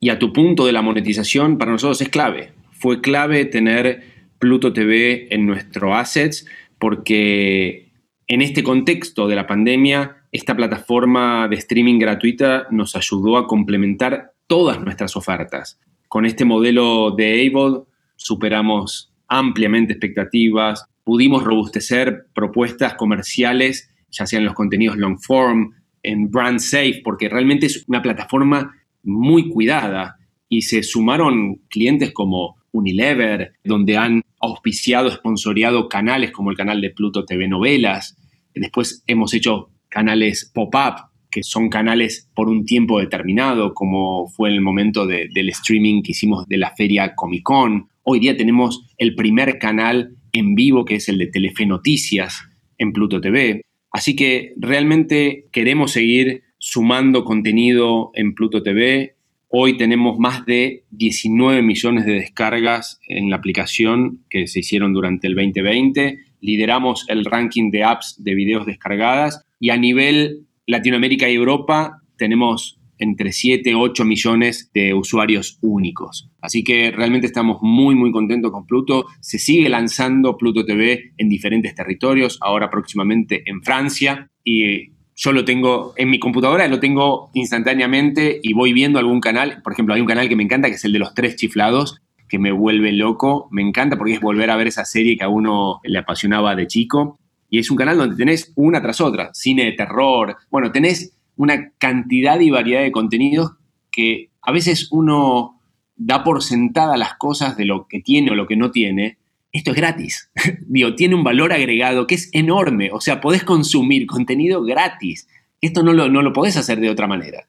Y 0.00 0.10
a 0.10 0.18
tu 0.18 0.32
punto 0.32 0.66
de 0.66 0.72
la 0.72 0.82
monetización, 0.82 1.58
para 1.58 1.72
nosotros 1.72 2.00
es 2.00 2.08
clave. 2.08 2.52
Fue 2.72 3.00
clave 3.00 3.44
tener 3.46 4.02
Pluto 4.38 4.72
TV 4.72 5.34
en 5.34 5.46
nuestro 5.46 5.94
assets 5.94 6.46
porque 6.78 7.88
en 8.28 8.42
este 8.42 8.62
contexto 8.62 9.28
de 9.28 9.36
la 9.36 9.46
pandemia, 9.46 10.16
esta 10.32 10.54
plataforma 10.54 11.48
de 11.48 11.56
streaming 11.56 11.98
gratuita 11.98 12.66
nos 12.70 12.96
ayudó 12.96 13.38
a 13.38 13.46
complementar 13.46 14.32
todas 14.46 14.80
nuestras 14.80 15.16
ofertas. 15.16 15.80
Con 16.08 16.26
este 16.26 16.44
modelo 16.44 17.12
de 17.12 17.46
AVOD 17.46 17.84
superamos 18.16 19.12
ampliamente 19.28 19.92
expectativas, 19.92 20.84
pudimos 21.04 21.44
robustecer 21.44 22.26
propuestas 22.34 22.94
comerciales 22.94 23.90
ya 24.16 24.26
sean 24.26 24.44
los 24.44 24.54
contenidos 24.54 24.96
long 24.96 25.18
form, 25.18 25.72
en 26.02 26.30
brand 26.30 26.60
safe, 26.60 27.00
porque 27.02 27.28
realmente 27.28 27.66
es 27.66 27.84
una 27.88 28.02
plataforma 28.02 28.72
muy 29.02 29.48
cuidada 29.48 30.16
y 30.48 30.62
se 30.62 30.82
sumaron 30.82 31.56
clientes 31.68 32.12
como 32.12 32.56
Unilever, 32.72 33.52
donde 33.64 33.96
han 33.96 34.22
auspiciado, 34.40 35.08
esponsoreado 35.08 35.88
canales 35.88 36.30
como 36.30 36.50
el 36.50 36.56
canal 36.56 36.80
de 36.80 36.90
Pluto 36.90 37.24
TV 37.24 37.48
Novelas. 37.48 38.16
Después 38.54 39.02
hemos 39.06 39.34
hecho 39.34 39.70
canales 39.88 40.50
pop-up, 40.54 41.08
que 41.30 41.42
son 41.42 41.68
canales 41.68 42.30
por 42.34 42.48
un 42.48 42.64
tiempo 42.64 43.00
determinado, 43.00 43.74
como 43.74 44.28
fue 44.28 44.50
el 44.50 44.60
momento 44.60 45.06
del 45.06 45.48
streaming 45.48 46.02
que 46.02 46.12
hicimos 46.12 46.46
de 46.46 46.58
la 46.58 46.74
feria 46.76 47.14
Comic 47.14 47.42
Con. 47.42 47.88
Hoy 48.02 48.20
día 48.20 48.36
tenemos 48.36 48.86
el 48.98 49.14
primer 49.14 49.58
canal 49.58 50.16
en 50.32 50.54
vivo, 50.54 50.84
que 50.84 50.96
es 50.96 51.08
el 51.08 51.18
de 51.18 51.26
Telefe 51.26 51.66
Noticias 51.66 52.42
en 52.78 52.92
Pluto 52.92 53.20
TV. 53.20 53.62
Así 53.96 54.14
que 54.14 54.52
realmente 54.58 55.46
queremos 55.52 55.92
seguir 55.92 56.42
sumando 56.58 57.24
contenido 57.24 58.10
en 58.12 58.34
Pluto 58.34 58.62
TV. 58.62 59.16
Hoy 59.48 59.78
tenemos 59.78 60.18
más 60.18 60.44
de 60.44 60.84
19 60.90 61.62
millones 61.62 62.04
de 62.04 62.12
descargas 62.12 63.00
en 63.08 63.30
la 63.30 63.36
aplicación 63.36 64.22
que 64.28 64.48
se 64.48 64.60
hicieron 64.60 64.92
durante 64.92 65.28
el 65.28 65.34
2020. 65.34 66.18
Lideramos 66.42 67.06
el 67.08 67.24
ranking 67.24 67.70
de 67.70 67.84
apps 67.84 68.22
de 68.22 68.34
videos 68.34 68.66
descargadas 68.66 69.42
y 69.58 69.70
a 69.70 69.78
nivel 69.78 70.44
Latinoamérica 70.66 71.30
y 71.30 71.34
Europa 71.34 72.02
tenemos 72.18 72.78
entre 72.98 73.32
7 73.32 73.70
y 73.70 73.74
8 73.74 74.04
millones 74.04 74.70
de 74.72 74.94
usuarios 74.94 75.58
únicos. 75.62 76.28
Así 76.40 76.64
que 76.64 76.90
realmente 76.90 77.26
estamos 77.26 77.58
muy, 77.62 77.94
muy 77.94 78.12
contentos 78.12 78.52
con 78.52 78.66
Pluto. 78.66 79.06
Se 79.20 79.38
sigue 79.38 79.68
lanzando 79.68 80.36
Pluto 80.36 80.64
TV 80.64 81.12
en 81.16 81.28
diferentes 81.28 81.74
territorios, 81.74 82.38
ahora 82.40 82.70
próximamente 82.70 83.42
en 83.46 83.62
Francia. 83.62 84.30
Y 84.44 84.92
yo 85.16 85.32
lo 85.32 85.44
tengo 85.44 85.94
en 85.96 86.10
mi 86.10 86.18
computadora, 86.18 86.68
lo 86.68 86.78
tengo 86.78 87.30
instantáneamente 87.32 88.38
y 88.42 88.52
voy 88.52 88.72
viendo 88.72 88.98
algún 88.98 89.20
canal. 89.20 89.62
Por 89.62 89.72
ejemplo, 89.72 89.94
hay 89.94 90.00
un 90.00 90.06
canal 90.06 90.28
que 90.28 90.36
me 90.36 90.42
encanta, 90.42 90.68
que 90.68 90.74
es 90.74 90.84
el 90.84 90.92
de 90.92 90.98
los 90.98 91.14
tres 91.14 91.36
chiflados, 91.36 92.02
que 92.28 92.38
me 92.38 92.52
vuelve 92.52 92.92
loco. 92.92 93.48
Me 93.50 93.62
encanta 93.62 93.96
porque 93.96 94.14
es 94.14 94.20
volver 94.20 94.50
a 94.50 94.56
ver 94.56 94.66
esa 94.66 94.84
serie 94.84 95.16
que 95.16 95.24
a 95.24 95.28
uno 95.28 95.80
le 95.84 95.98
apasionaba 95.98 96.54
de 96.54 96.66
chico. 96.66 97.18
Y 97.48 97.58
es 97.58 97.70
un 97.70 97.76
canal 97.76 97.96
donde 97.96 98.16
tenés 98.16 98.52
una 98.56 98.82
tras 98.82 99.00
otra, 99.00 99.30
cine 99.32 99.64
de 99.64 99.72
terror. 99.72 100.36
Bueno, 100.50 100.70
tenés 100.70 101.15
una 101.36 101.72
cantidad 101.78 102.40
y 102.40 102.50
variedad 102.50 102.82
de 102.82 102.92
contenidos 102.92 103.52
que 103.90 104.30
a 104.42 104.52
veces 104.52 104.88
uno 104.90 105.60
da 105.96 106.22
por 106.22 106.42
sentada 106.42 106.96
las 106.96 107.14
cosas 107.14 107.56
de 107.56 107.64
lo 107.64 107.86
que 107.88 108.00
tiene 108.00 108.30
o 108.30 108.34
lo 108.34 108.46
que 108.46 108.56
no 108.56 108.70
tiene. 108.70 109.18
Esto 109.52 109.70
es 109.70 109.76
gratis. 109.76 110.30
Digo, 110.66 110.94
tiene 110.94 111.14
un 111.14 111.24
valor 111.24 111.52
agregado 111.52 112.06
que 112.06 112.16
es 112.16 112.28
enorme. 112.32 112.90
O 112.92 113.00
sea, 113.00 113.20
podés 113.20 113.44
consumir 113.44 114.06
contenido 114.06 114.62
gratis. 114.62 115.28
Esto 115.60 115.82
no 115.82 115.92
lo, 115.92 116.08
no 116.08 116.22
lo 116.22 116.32
podés 116.32 116.56
hacer 116.56 116.80
de 116.80 116.90
otra 116.90 117.06
manera. 117.06 117.48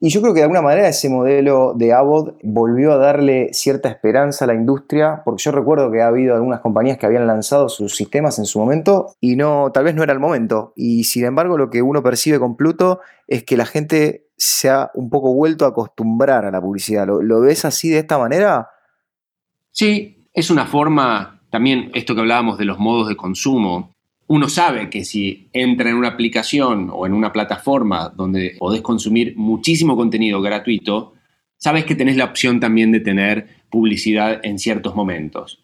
Y 0.00 0.10
yo 0.10 0.20
creo 0.20 0.34
que 0.34 0.40
de 0.40 0.44
alguna 0.44 0.60
manera 0.60 0.88
ese 0.88 1.08
modelo 1.08 1.72
de 1.74 1.92
Abbott 1.92 2.36
volvió 2.42 2.92
a 2.92 2.98
darle 2.98 3.50
cierta 3.52 3.88
esperanza 3.88 4.44
a 4.44 4.48
la 4.48 4.54
industria, 4.54 5.22
porque 5.24 5.42
yo 5.42 5.52
recuerdo 5.52 5.90
que 5.90 6.02
ha 6.02 6.08
habido 6.08 6.34
algunas 6.34 6.60
compañías 6.60 6.98
que 6.98 7.06
habían 7.06 7.26
lanzado 7.26 7.68
sus 7.68 7.94
sistemas 7.96 8.38
en 8.38 8.44
su 8.44 8.58
momento 8.58 9.14
y 9.20 9.36
no, 9.36 9.70
tal 9.72 9.84
vez 9.84 9.94
no 9.94 10.02
era 10.02 10.12
el 10.12 10.18
momento. 10.18 10.72
Y 10.76 11.04
sin 11.04 11.24
embargo, 11.24 11.56
lo 11.56 11.70
que 11.70 11.80
uno 11.80 12.02
percibe 12.02 12.38
con 12.38 12.56
Pluto 12.56 13.00
es 13.28 13.44
que 13.44 13.56
la 13.56 13.66
gente 13.66 14.26
se 14.36 14.68
ha 14.68 14.90
un 14.94 15.08
poco 15.10 15.32
vuelto 15.32 15.64
a 15.64 15.68
acostumbrar 15.68 16.44
a 16.44 16.50
la 16.50 16.60
publicidad. 16.60 17.06
¿Lo, 17.06 17.22
lo 17.22 17.40
ves 17.40 17.64
así 17.64 17.88
de 17.88 18.00
esta 18.00 18.18
manera? 18.18 18.68
Sí, 19.70 20.28
es 20.34 20.50
una 20.50 20.66
forma, 20.66 21.40
también 21.50 21.90
esto 21.94 22.14
que 22.14 22.20
hablábamos 22.20 22.58
de 22.58 22.64
los 22.64 22.78
modos 22.78 23.08
de 23.08 23.16
consumo, 23.16 23.93
uno 24.26 24.48
sabe 24.48 24.88
que 24.90 25.04
si 25.04 25.48
entra 25.52 25.90
en 25.90 25.96
una 25.96 26.08
aplicación 26.08 26.90
o 26.92 27.06
en 27.06 27.12
una 27.12 27.32
plataforma 27.32 28.08
donde 28.08 28.56
podés 28.58 28.80
consumir 28.80 29.36
muchísimo 29.36 29.96
contenido 29.96 30.40
gratuito, 30.40 31.14
sabes 31.56 31.84
que 31.84 31.94
tenés 31.94 32.16
la 32.16 32.24
opción 32.24 32.60
también 32.60 32.90
de 32.92 33.00
tener 33.00 33.48
publicidad 33.70 34.40
en 34.44 34.58
ciertos 34.58 34.94
momentos. 34.94 35.62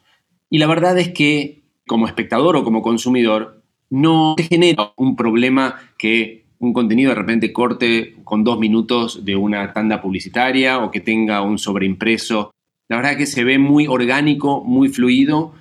Y 0.51 0.59
la 0.59 0.67
verdad 0.67 0.99
es 0.99 1.11
que 1.11 1.63
como 1.87 2.07
espectador 2.07 2.57
o 2.57 2.65
como 2.65 2.83
consumidor 2.83 3.63
no 3.89 4.35
te 4.37 4.45
genera 4.45 4.93
un 4.97 5.17
problema 5.17 5.77
que 5.99 6.45
un 6.59 6.73
contenido 6.73 7.11
de 7.11 7.17
repente 7.17 7.53
corte 7.53 8.17
con 8.23 8.45
dos 8.45 8.59
minutos 8.59 9.25
de 9.25 9.37
una 9.37 9.73
tanda 9.73 10.03
publicitaria 10.03 10.79
o 10.79 10.91
que 10.91 11.01
tenga 11.01 11.41
un 11.41 11.59
sobreimpreso. 11.59 12.51
La 12.89 12.97
verdad 12.97 13.17
que 13.17 13.27
se 13.27 13.45
ve 13.45 13.59
muy 13.59 13.87
orgánico, 13.87 14.63
muy 14.63 14.91
fluido 14.91 15.55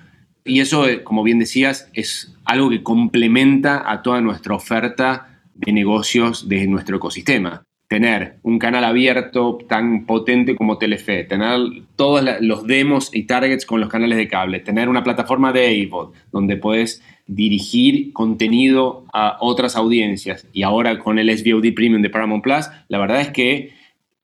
y 0.44 0.60
eso, 0.60 0.88
eh, 0.88 1.02
como 1.02 1.22
bien 1.22 1.38
decías, 1.38 1.90
es 1.94 2.34
algo 2.44 2.70
que 2.70 2.82
complementa 2.82 3.90
a 3.90 4.02
toda 4.02 4.20
nuestra 4.20 4.54
oferta 4.54 5.42
de 5.54 5.72
negocios 5.72 6.48
de 6.48 6.66
nuestro 6.66 6.96
ecosistema. 6.96 7.62
Tener 7.88 8.38
un 8.42 8.58
canal 8.58 8.84
abierto 8.84 9.58
tan 9.68 10.06
potente 10.06 10.54
como 10.54 10.78
Telefe, 10.78 11.24
tener 11.24 11.58
todos 11.96 12.24
los 12.40 12.64
demos 12.64 13.10
y 13.12 13.24
targets 13.24 13.66
con 13.66 13.80
los 13.80 13.88
canales 13.88 14.16
de 14.16 14.28
cable, 14.28 14.60
tener 14.60 14.88
una 14.88 15.02
plataforma 15.02 15.52
de 15.52 15.88
AVOD 15.88 16.14
donde 16.30 16.56
puedes 16.56 17.02
dirigir 17.26 18.12
contenido 18.12 19.06
a 19.12 19.38
otras 19.40 19.74
audiencias 19.74 20.46
y 20.52 20.62
ahora 20.62 21.00
con 21.00 21.18
el 21.18 21.36
SVOD 21.36 21.74
Premium 21.74 22.02
de 22.02 22.10
Paramount 22.10 22.44
Plus, 22.44 22.70
la 22.88 22.98
verdad 22.98 23.20
es 23.22 23.30
que 23.30 23.72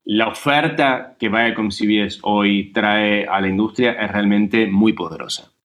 la 0.04 0.28
oferta 0.28 1.16
que 1.18 1.28
Viacom 1.28 1.70
CBS 1.70 2.20
hoy 2.22 2.70
trae 2.72 3.26
a 3.26 3.40
la 3.40 3.48
industria 3.48 3.92
es 3.92 4.12
realmente 4.12 4.68
muy 4.68 4.92
poderosa. 4.92 5.55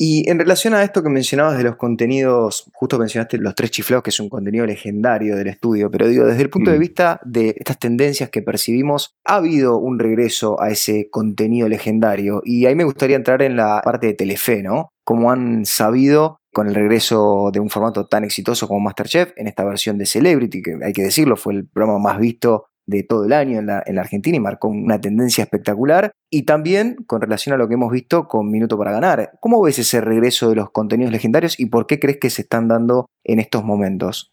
Y 0.00 0.30
en 0.30 0.38
relación 0.38 0.74
a 0.74 0.84
esto 0.84 1.02
que 1.02 1.08
mencionabas 1.08 1.58
de 1.58 1.64
los 1.64 1.74
contenidos, 1.74 2.70
justo 2.72 3.00
mencionaste 3.00 3.36
Los 3.38 3.56
Tres 3.56 3.72
Chiflados, 3.72 4.04
que 4.04 4.10
es 4.10 4.20
un 4.20 4.28
contenido 4.28 4.64
legendario 4.64 5.34
del 5.34 5.48
estudio, 5.48 5.90
pero 5.90 6.06
digo, 6.06 6.24
desde 6.24 6.42
el 6.42 6.50
punto 6.50 6.70
de 6.70 6.76
mm. 6.76 6.80
vista 6.80 7.20
de 7.24 7.56
estas 7.58 7.80
tendencias 7.80 8.30
que 8.30 8.40
percibimos, 8.40 9.16
ha 9.24 9.36
habido 9.36 9.76
un 9.76 9.98
regreso 9.98 10.60
a 10.62 10.70
ese 10.70 11.08
contenido 11.10 11.68
legendario. 11.68 12.42
Y 12.44 12.66
ahí 12.66 12.76
me 12.76 12.84
gustaría 12.84 13.16
entrar 13.16 13.42
en 13.42 13.56
la 13.56 13.80
parte 13.82 14.06
de 14.06 14.14
Telefe, 14.14 14.62
¿no? 14.62 14.92
Cómo 15.02 15.32
han 15.32 15.66
sabido 15.66 16.38
con 16.52 16.68
el 16.68 16.76
regreso 16.76 17.50
de 17.52 17.60
un 17.60 17.68
formato 17.68 18.06
tan 18.06 18.22
exitoso 18.24 18.68
como 18.68 18.80
Masterchef, 18.80 19.32
en 19.36 19.48
esta 19.48 19.64
versión 19.64 19.98
de 19.98 20.06
Celebrity, 20.06 20.62
que 20.62 20.78
hay 20.82 20.92
que 20.92 21.02
decirlo, 21.02 21.36
fue 21.36 21.54
el 21.54 21.66
programa 21.66 21.98
más 21.98 22.18
visto 22.18 22.66
de 22.88 23.02
todo 23.02 23.26
el 23.26 23.34
año 23.34 23.58
en 23.58 23.66
la, 23.66 23.84
Argentina 24.00 24.36
y 24.36 24.40
marcó 24.40 24.68
una 24.68 25.00
tendencia 25.00 25.44
espectacular. 25.44 26.12
Y 26.30 26.42
también 26.42 26.96
con 27.06 27.20
relación 27.20 27.54
a 27.54 27.58
lo 27.58 27.68
que 27.68 27.74
hemos 27.74 27.92
visto 27.92 28.26
con 28.26 28.50
Minuto 28.50 28.78
para 28.78 28.92
Ganar. 28.92 29.32
¿Cómo 29.40 29.62
ves 29.62 29.78
ese 29.78 30.00
regreso 30.00 30.48
de 30.48 30.56
los 30.56 30.70
contenidos 30.70 31.12
legendarios 31.12 31.60
y 31.60 31.66
por 31.66 31.86
qué 31.86 32.00
crees 32.00 32.18
que 32.18 32.30
se 32.30 32.42
están 32.42 32.66
dando 32.66 33.06
en 33.24 33.40
estos 33.40 33.62
momentos? 33.62 34.32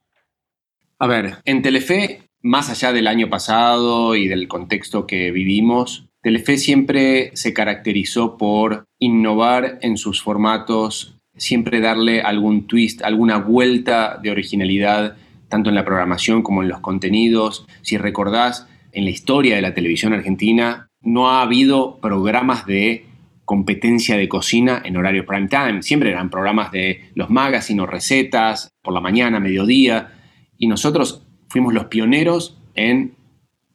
A 0.99 1.07
ver, 1.07 1.35
en 1.43 1.61
Telefe, 1.61 2.21
más 2.41 2.69
allá 2.69 2.93
del 2.93 3.07
año 3.07 3.29
pasado 3.29 4.15
y 4.15 4.29
del 4.29 4.47
contexto 4.47 5.05
que 5.05 5.31
vivimos, 5.31 6.07
Telefe 6.21 6.57
siempre 6.57 7.31
se 7.35 7.53
caracterizó 7.53 8.37
por 8.37 8.85
innovar 8.99 9.79
en 9.81 9.97
sus 9.97 10.23
formatos, 10.23 11.17
siempre 11.35 11.81
darle 11.81 12.21
algún 12.21 12.67
twist, 12.67 13.03
alguna 13.03 13.37
vuelta 13.37 14.17
de 14.23 14.31
originalidad 14.31 15.17
tanto 15.55 15.69
en 15.69 15.75
la 15.75 15.85
programación 15.85 16.41
como 16.43 16.63
en 16.63 16.67
los 16.67 16.81
contenidos. 16.81 17.65
Si 17.81 17.97
recordás, 17.97 18.67
en 18.91 19.05
la 19.05 19.09
historia 19.09 19.55
de 19.55 19.61
la 19.61 19.73
televisión 19.73 20.11
argentina 20.11 20.89
no 21.01 21.29
ha 21.29 21.41
habido 21.41 21.97
programas 22.01 22.65
de 22.65 23.05
competencia 23.45 24.17
de 24.17 24.27
cocina 24.27 24.81
en 24.83 24.97
horario 24.97 25.25
prime 25.25 25.47
time. 25.47 25.81
Siempre 25.81 26.09
eran 26.09 26.29
programas 26.29 26.73
de 26.73 27.09
los 27.15 27.29
magazines 27.29 27.83
o 27.83 27.85
recetas, 27.85 28.69
por 28.81 28.93
la 28.93 28.99
mañana, 28.99 29.39
mediodía. 29.39 30.11
Y 30.57 30.67
nosotros 30.67 31.25
fuimos 31.47 31.73
los 31.73 31.85
pioneros 31.85 32.61
en 32.73 33.15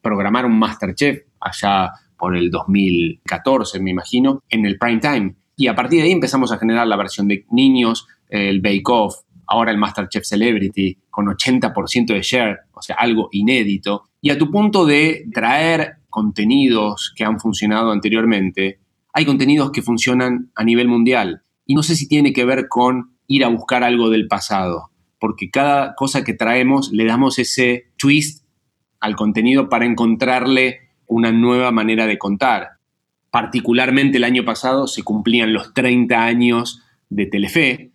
programar 0.03 0.45
un 0.45 0.59
Masterchef 0.59 1.23
allá 1.41 1.93
por 2.19 2.37
el 2.37 2.51
2014, 2.51 3.81
me 3.81 3.93
imagino, 3.93 4.43
en 4.51 4.67
el 4.67 4.77
prime 4.77 5.01
time. 5.01 5.35
Y 5.57 5.69
a 5.69 5.75
partir 5.75 6.01
de 6.01 6.09
ahí 6.09 6.13
empezamos 6.13 6.53
a 6.53 6.59
generar 6.59 6.87
la 6.87 6.97
versión 6.97 7.27
de 7.27 7.47
niños, 7.51 8.07
el 8.29 8.61
Bake 8.61 8.83
Off, 8.85 9.15
ahora 9.51 9.73
el 9.73 9.79
Masterchef 9.79 10.25
Celebrity 10.25 10.97
con 11.11 11.27
80% 11.27 12.07
de 12.15 12.23
share, 12.23 12.59
o 12.73 12.81
sea, 12.81 12.97
algo 12.97 13.29
inédito. 13.33 14.05
Y 14.21 14.31
a 14.31 14.39
tu 14.39 14.51
punto 14.51 14.87
de 14.87 15.27
traer 15.35 15.97
contenidos 16.09 17.13
que 17.17 17.25
han 17.25 17.41
funcionado 17.41 17.91
anteriormente, 17.91 18.79
hay 19.13 19.25
contenidos 19.25 19.73
que 19.73 19.83
funcionan 19.83 20.51
a 20.55 20.63
nivel 20.63 20.87
mundial. 20.87 21.43
Y 21.67 21.75
no 21.75 21.83
sé 21.83 21.97
si 21.97 22.07
tiene 22.07 22.33
que 22.33 22.45
ver 22.45 22.69
con 22.69 23.17
ir 23.27 23.45
a 23.45 23.49
buscar 23.49 23.83
algo 23.83 24.09
del 24.09 24.29
pasado, 24.29 24.91
porque 25.19 25.51
cada 25.51 25.95
cosa 25.97 26.23
que 26.23 26.35
traemos 26.35 26.93
le 26.93 27.05
damos 27.05 27.41
ese 27.41 27.87
twist 27.97 28.45
al 29.01 29.17
contenido 29.17 29.69
para 29.69 29.85
encontrarle 29.85 30.91
una 31.07 31.33
nueva 31.33 31.73
manera 31.73 32.07
de 32.07 32.19
contar. 32.19 32.69
Particularmente 33.33 34.19
el 34.19 34.25
año 34.25 34.45
pasado 34.45 34.87
se 34.87 35.03
cumplían 35.03 35.53
los 35.53 35.75
30 35.75 36.25
años 36.25 36.83
de 37.09 37.27
Telefe, 37.27 37.90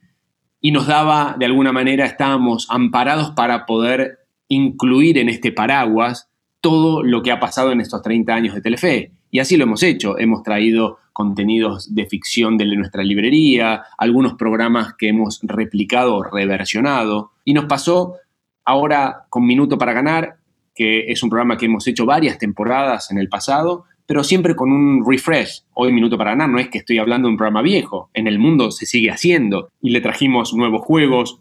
y 0.65 0.71
nos 0.71 0.87
daba, 0.87 1.35
de 1.37 1.45
alguna 1.45 1.71
manera, 1.71 2.07
estábamos 2.07 2.65
amparados 2.71 3.29
para 3.29 3.67
poder 3.67 4.25
incluir 4.47 5.19
en 5.19 5.29
este 5.29 5.51
paraguas 5.51 6.27
todo 6.59 7.03
lo 7.03 7.21
que 7.21 7.31
ha 7.31 7.39
pasado 7.39 7.71
en 7.71 7.81
estos 7.81 8.01
30 8.01 8.33
años 8.33 8.55
de 8.55 8.61
Telefe. 8.61 9.11
Y 9.29 9.37
así 9.37 9.57
lo 9.57 9.65
hemos 9.65 9.83
hecho. 9.83 10.17
Hemos 10.17 10.41
traído 10.41 10.97
contenidos 11.13 11.93
de 11.93 12.07
ficción 12.07 12.57
de 12.57 12.65
nuestra 12.65 13.03
librería, 13.03 13.83
algunos 13.95 14.33
programas 14.33 14.95
que 14.97 15.09
hemos 15.09 15.39
replicado 15.43 16.15
o 16.15 16.23
reversionado. 16.23 17.33
Y 17.43 17.53
nos 17.53 17.65
pasó 17.65 18.15
ahora 18.63 19.27
con 19.29 19.45
Minuto 19.45 19.77
para 19.77 19.93
Ganar, 19.93 20.37
que 20.73 21.11
es 21.11 21.21
un 21.21 21.29
programa 21.29 21.57
que 21.57 21.67
hemos 21.67 21.85
hecho 21.85 22.07
varias 22.07 22.39
temporadas 22.39 23.11
en 23.11 23.19
el 23.19 23.29
pasado, 23.29 23.85
pero 24.05 24.23
siempre 24.23 24.55
con 24.55 24.71
un 24.71 25.03
refresh. 25.09 25.63
Hoy 25.73 25.91
Minuto 25.91 26.17
para 26.17 26.31
Ganar 26.31 26.49
no 26.49 26.59
es 26.59 26.69
que 26.69 26.79
estoy 26.79 26.97
hablando 26.97 27.27
de 27.27 27.33
un 27.33 27.37
programa 27.37 27.61
viejo, 27.61 28.09
en 28.13 28.27
el 28.27 28.39
mundo 28.39 28.71
se 28.71 28.85
sigue 28.85 29.11
haciendo 29.11 29.69
y 29.81 29.89
le 29.89 30.01
trajimos 30.01 30.53
nuevos 30.53 30.81
juegos, 30.81 31.39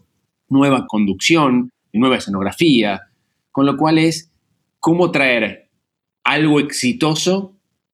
nueva 0.49 0.87
conducción, 0.87 1.71
nueva 1.93 2.17
escenografía, 2.17 3.03
con 3.51 3.65
lo 3.65 3.77
cual 3.77 3.97
es 3.97 4.31
cómo 4.79 5.11
traer 5.11 5.69
algo 6.23 6.59
exitoso 6.59 7.53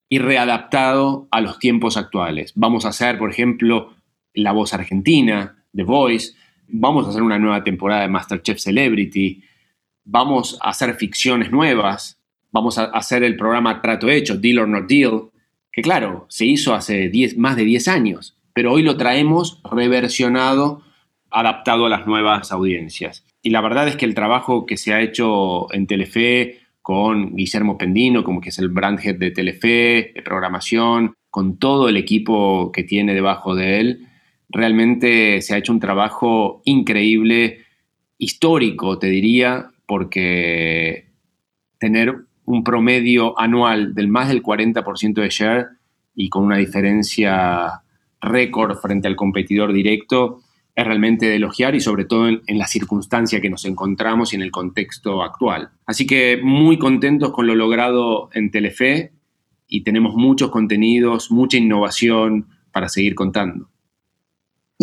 y 0.10 0.20
readaptado 0.20 1.28
a 1.32 1.42
los 1.42 1.60
tiempos 1.60 1.98
actuales. 1.98 2.54
Vamos 2.56 2.86
a 2.86 2.90
hacer, 2.90 3.18
por 3.18 3.32
ejemplo, 3.32 3.94
La 4.34 4.52
Voz 4.52 4.74
Argentina, 4.74 5.64
The 5.74 5.84
Voice, 5.84 6.34
vamos 6.68 7.06
a 7.06 7.10
hacer 7.10 7.22
una 7.22 7.40
nueva 7.40 7.64
temporada 7.64 8.02
de 8.02 8.10
Masterchef 8.10 8.60
Celebrity, 8.60 9.44
vamos 10.04 10.58
a 10.62 10.70
hacer 10.70 10.96
ficciones 10.96 11.52
nuevas, 11.52 12.21
vamos 12.52 12.78
a 12.78 12.86
hacer 12.86 13.24
el 13.24 13.36
programa 13.36 13.82
Trato 13.82 14.10
Hecho, 14.10 14.38
Deal 14.38 14.60
or 14.60 14.68
Not 14.68 14.88
Deal, 14.88 15.30
que 15.72 15.82
claro, 15.82 16.26
se 16.30 16.46
hizo 16.46 16.74
hace 16.74 17.12
más 17.38 17.56
de 17.56 17.64
10 17.64 17.88
años, 17.88 18.38
pero 18.54 18.74
hoy 18.74 18.84
lo 18.84 18.98
traemos 18.98 19.62
reversionado, 19.70 20.82
adaptado 21.30 21.86
a 21.86 21.90
las 21.90 22.06
nuevas 22.06 22.52
audiencias. 22.52 23.26
Y 23.42 23.52
la 23.52 23.62
verdad 23.62 23.88
es 23.88 23.96
que 23.96 24.06
el 24.06 24.14
trabajo 24.14 24.66
que 24.66 24.78
se 24.78 24.94
ha 24.94 25.02
hecho 25.02 25.74
en 25.74 25.88
Telefe 25.88 26.60
con 26.82 27.36
Guillermo 27.36 27.78
Pendino, 27.78 28.24
como 28.24 28.42
que 28.42 28.50
es 28.50 28.60
el 28.60 28.70
brand 28.70 29.00
head 29.04 29.16
de 29.16 29.32
Telefe, 29.32 30.12
de 30.14 30.22
programación, 30.24 31.14
con 31.30 31.58
todo 31.58 31.88
el 31.88 31.96
equipo 31.96 32.72
que 32.72 32.84
tiene 32.84 33.14
debajo 33.14 33.56
de 33.56 33.80
él, 33.80 34.08
realmente 34.50 35.42
se 35.42 35.54
ha 35.54 35.58
hecho 35.58 35.72
un 35.72 35.80
trabajo 35.80 36.62
increíble, 36.66 37.60
histórico, 38.18 39.00
te 39.00 39.08
diría, 39.08 39.72
porque 39.86 41.08
tener 41.80 42.26
un 42.46 42.64
promedio 42.64 43.40
anual 43.40 43.94
del 43.94 44.08
más 44.08 44.28
del 44.28 44.42
40% 44.44 45.22
de 45.22 45.30
share 45.30 45.68
y 46.16 46.30
con 46.30 46.44
una 46.44 46.58
diferencia 46.58 47.84
récord 48.20 48.78
frente 48.78 49.08
al 49.08 49.16
competidor 49.16 49.74
directo, 49.74 50.42
es 50.76 50.86
realmente 50.86 51.26
de 51.26 51.36
elogiar 51.36 51.76
y 51.76 51.82
sobre 51.82 52.06
todo 52.06 52.28
en, 52.28 52.58
la 52.58 52.68
circunstancia 52.68 53.42
que 53.42 53.50
nos 53.50 53.66
encontramos 53.66 54.32
y 54.32 54.36
en 54.36 54.42
el 54.42 54.52
contexto 54.52 55.22
actual. 55.24 55.72
Así 55.86 56.06
que 56.06 56.40
muy 56.42 56.78
contentos 56.78 57.32
con 57.32 57.48
lo 57.48 57.56
logrado 57.56 58.30
en 58.34 58.52
Telefe 58.52 59.12
y 59.68 59.84
tenemos 59.84 60.16
muchos 60.16 60.50
contenidos, 60.50 61.32
mucha 61.32 61.58
innovación 61.58 62.48
para 62.72 62.90
seguir 62.90 63.16
contando. 63.16 63.71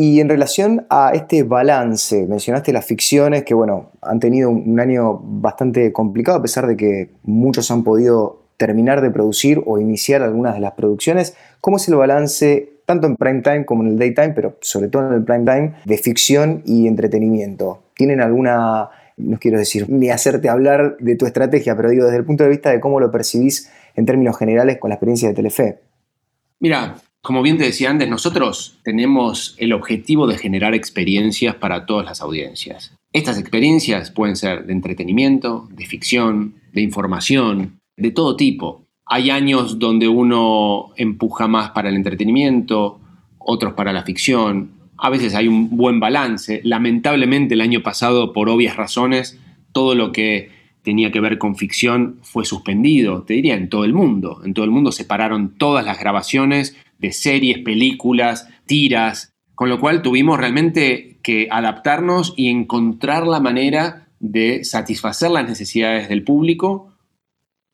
Y 0.00 0.20
en 0.20 0.28
relación 0.28 0.86
a 0.90 1.10
este 1.12 1.42
balance, 1.42 2.24
mencionaste 2.28 2.72
las 2.72 2.84
ficciones 2.84 3.42
que, 3.42 3.52
bueno, 3.52 3.90
han 4.00 4.20
tenido 4.20 4.48
un 4.48 4.78
año 4.78 5.18
bastante 5.20 5.92
complicado 5.92 6.38
a 6.38 6.42
pesar 6.42 6.68
de 6.68 6.76
que 6.76 7.10
muchos 7.24 7.68
han 7.72 7.82
podido 7.82 8.44
terminar 8.58 9.00
de 9.00 9.10
producir 9.10 9.60
o 9.66 9.80
iniciar 9.80 10.22
algunas 10.22 10.54
de 10.54 10.60
las 10.60 10.74
producciones. 10.74 11.34
¿Cómo 11.60 11.78
es 11.78 11.88
el 11.88 11.96
balance, 11.96 12.74
tanto 12.86 13.08
en 13.08 13.16
prime 13.16 13.42
time 13.42 13.66
como 13.66 13.82
en 13.82 13.88
el 13.88 13.98
daytime, 13.98 14.34
pero 14.36 14.56
sobre 14.60 14.86
todo 14.86 15.08
en 15.08 15.14
el 15.14 15.24
prime 15.24 15.44
time, 15.44 15.74
de 15.84 15.98
ficción 15.98 16.62
y 16.64 16.86
entretenimiento? 16.86 17.82
¿Tienen 17.96 18.20
alguna, 18.20 18.90
no 19.16 19.38
quiero 19.40 19.58
decir 19.58 19.90
ni 19.90 20.10
hacerte 20.10 20.48
hablar 20.48 20.96
de 21.00 21.16
tu 21.16 21.26
estrategia, 21.26 21.76
pero 21.76 21.90
digo 21.90 22.04
desde 22.04 22.18
el 22.18 22.24
punto 22.24 22.44
de 22.44 22.50
vista 22.50 22.70
de 22.70 22.78
cómo 22.78 23.00
lo 23.00 23.10
percibís 23.10 23.68
en 23.96 24.06
términos 24.06 24.38
generales 24.38 24.78
con 24.78 24.90
la 24.90 24.94
experiencia 24.94 25.28
de 25.28 25.34
Telefe? 25.34 25.80
Mira, 26.60 26.94
como 27.22 27.42
bien 27.42 27.58
te 27.58 27.64
decía 27.64 27.90
antes, 27.90 28.08
nosotros 28.08 28.78
tenemos 28.84 29.54
el 29.58 29.72
objetivo 29.72 30.26
de 30.26 30.38
generar 30.38 30.74
experiencias 30.74 31.54
para 31.56 31.86
todas 31.86 32.06
las 32.06 32.20
audiencias. 32.20 32.94
Estas 33.12 33.38
experiencias 33.38 34.10
pueden 34.10 34.36
ser 34.36 34.66
de 34.66 34.72
entretenimiento, 34.72 35.68
de 35.70 35.86
ficción, 35.86 36.54
de 36.72 36.82
información, 36.82 37.80
de 37.96 38.10
todo 38.10 38.36
tipo. 38.36 38.84
Hay 39.06 39.30
años 39.30 39.78
donde 39.78 40.08
uno 40.08 40.90
empuja 40.96 41.48
más 41.48 41.70
para 41.70 41.88
el 41.88 41.96
entretenimiento, 41.96 43.00
otros 43.38 43.72
para 43.72 43.92
la 43.92 44.04
ficción. 44.04 44.72
A 44.98 45.10
veces 45.10 45.34
hay 45.34 45.48
un 45.48 45.76
buen 45.76 46.00
balance. 46.00 46.60
Lamentablemente 46.64 47.54
el 47.54 47.62
año 47.62 47.82
pasado, 47.82 48.32
por 48.32 48.48
obvias 48.48 48.76
razones, 48.76 49.38
todo 49.72 49.94
lo 49.94 50.12
que 50.12 50.50
tenía 50.82 51.10
que 51.10 51.20
ver 51.20 51.38
con 51.38 51.56
ficción 51.56 52.18
fue 52.22 52.44
suspendido, 52.44 53.22
te 53.22 53.34
diría, 53.34 53.54
en 53.54 53.68
todo 53.68 53.84
el 53.84 53.92
mundo. 53.92 54.40
En 54.44 54.54
todo 54.54 54.64
el 54.64 54.70
mundo 54.70 54.92
se 54.92 55.04
pararon 55.04 55.56
todas 55.56 55.84
las 55.84 55.98
grabaciones 55.98 56.76
de 56.98 57.12
series, 57.12 57.58
películas, 57.58 58.48
tiras, 58.66 59.34
con 59.54 59.68
lo 59.68 59.80
cual 59.80 60.02
tuvimos 60.02 60.38
realmente 60.38 61.18
que 61.22 61.48
adaptarnos 61.50 62.34
y 62.36 62.48
encontrar 62.48 63.26
la 63.26 63.40
manera 63.40 64.08
de 64.20 64.64
satisfacer 64.64 65.30
las 65.30 65.48
necesidades 65.48 66.08
del 66.08 66.24
público 66.24 66.92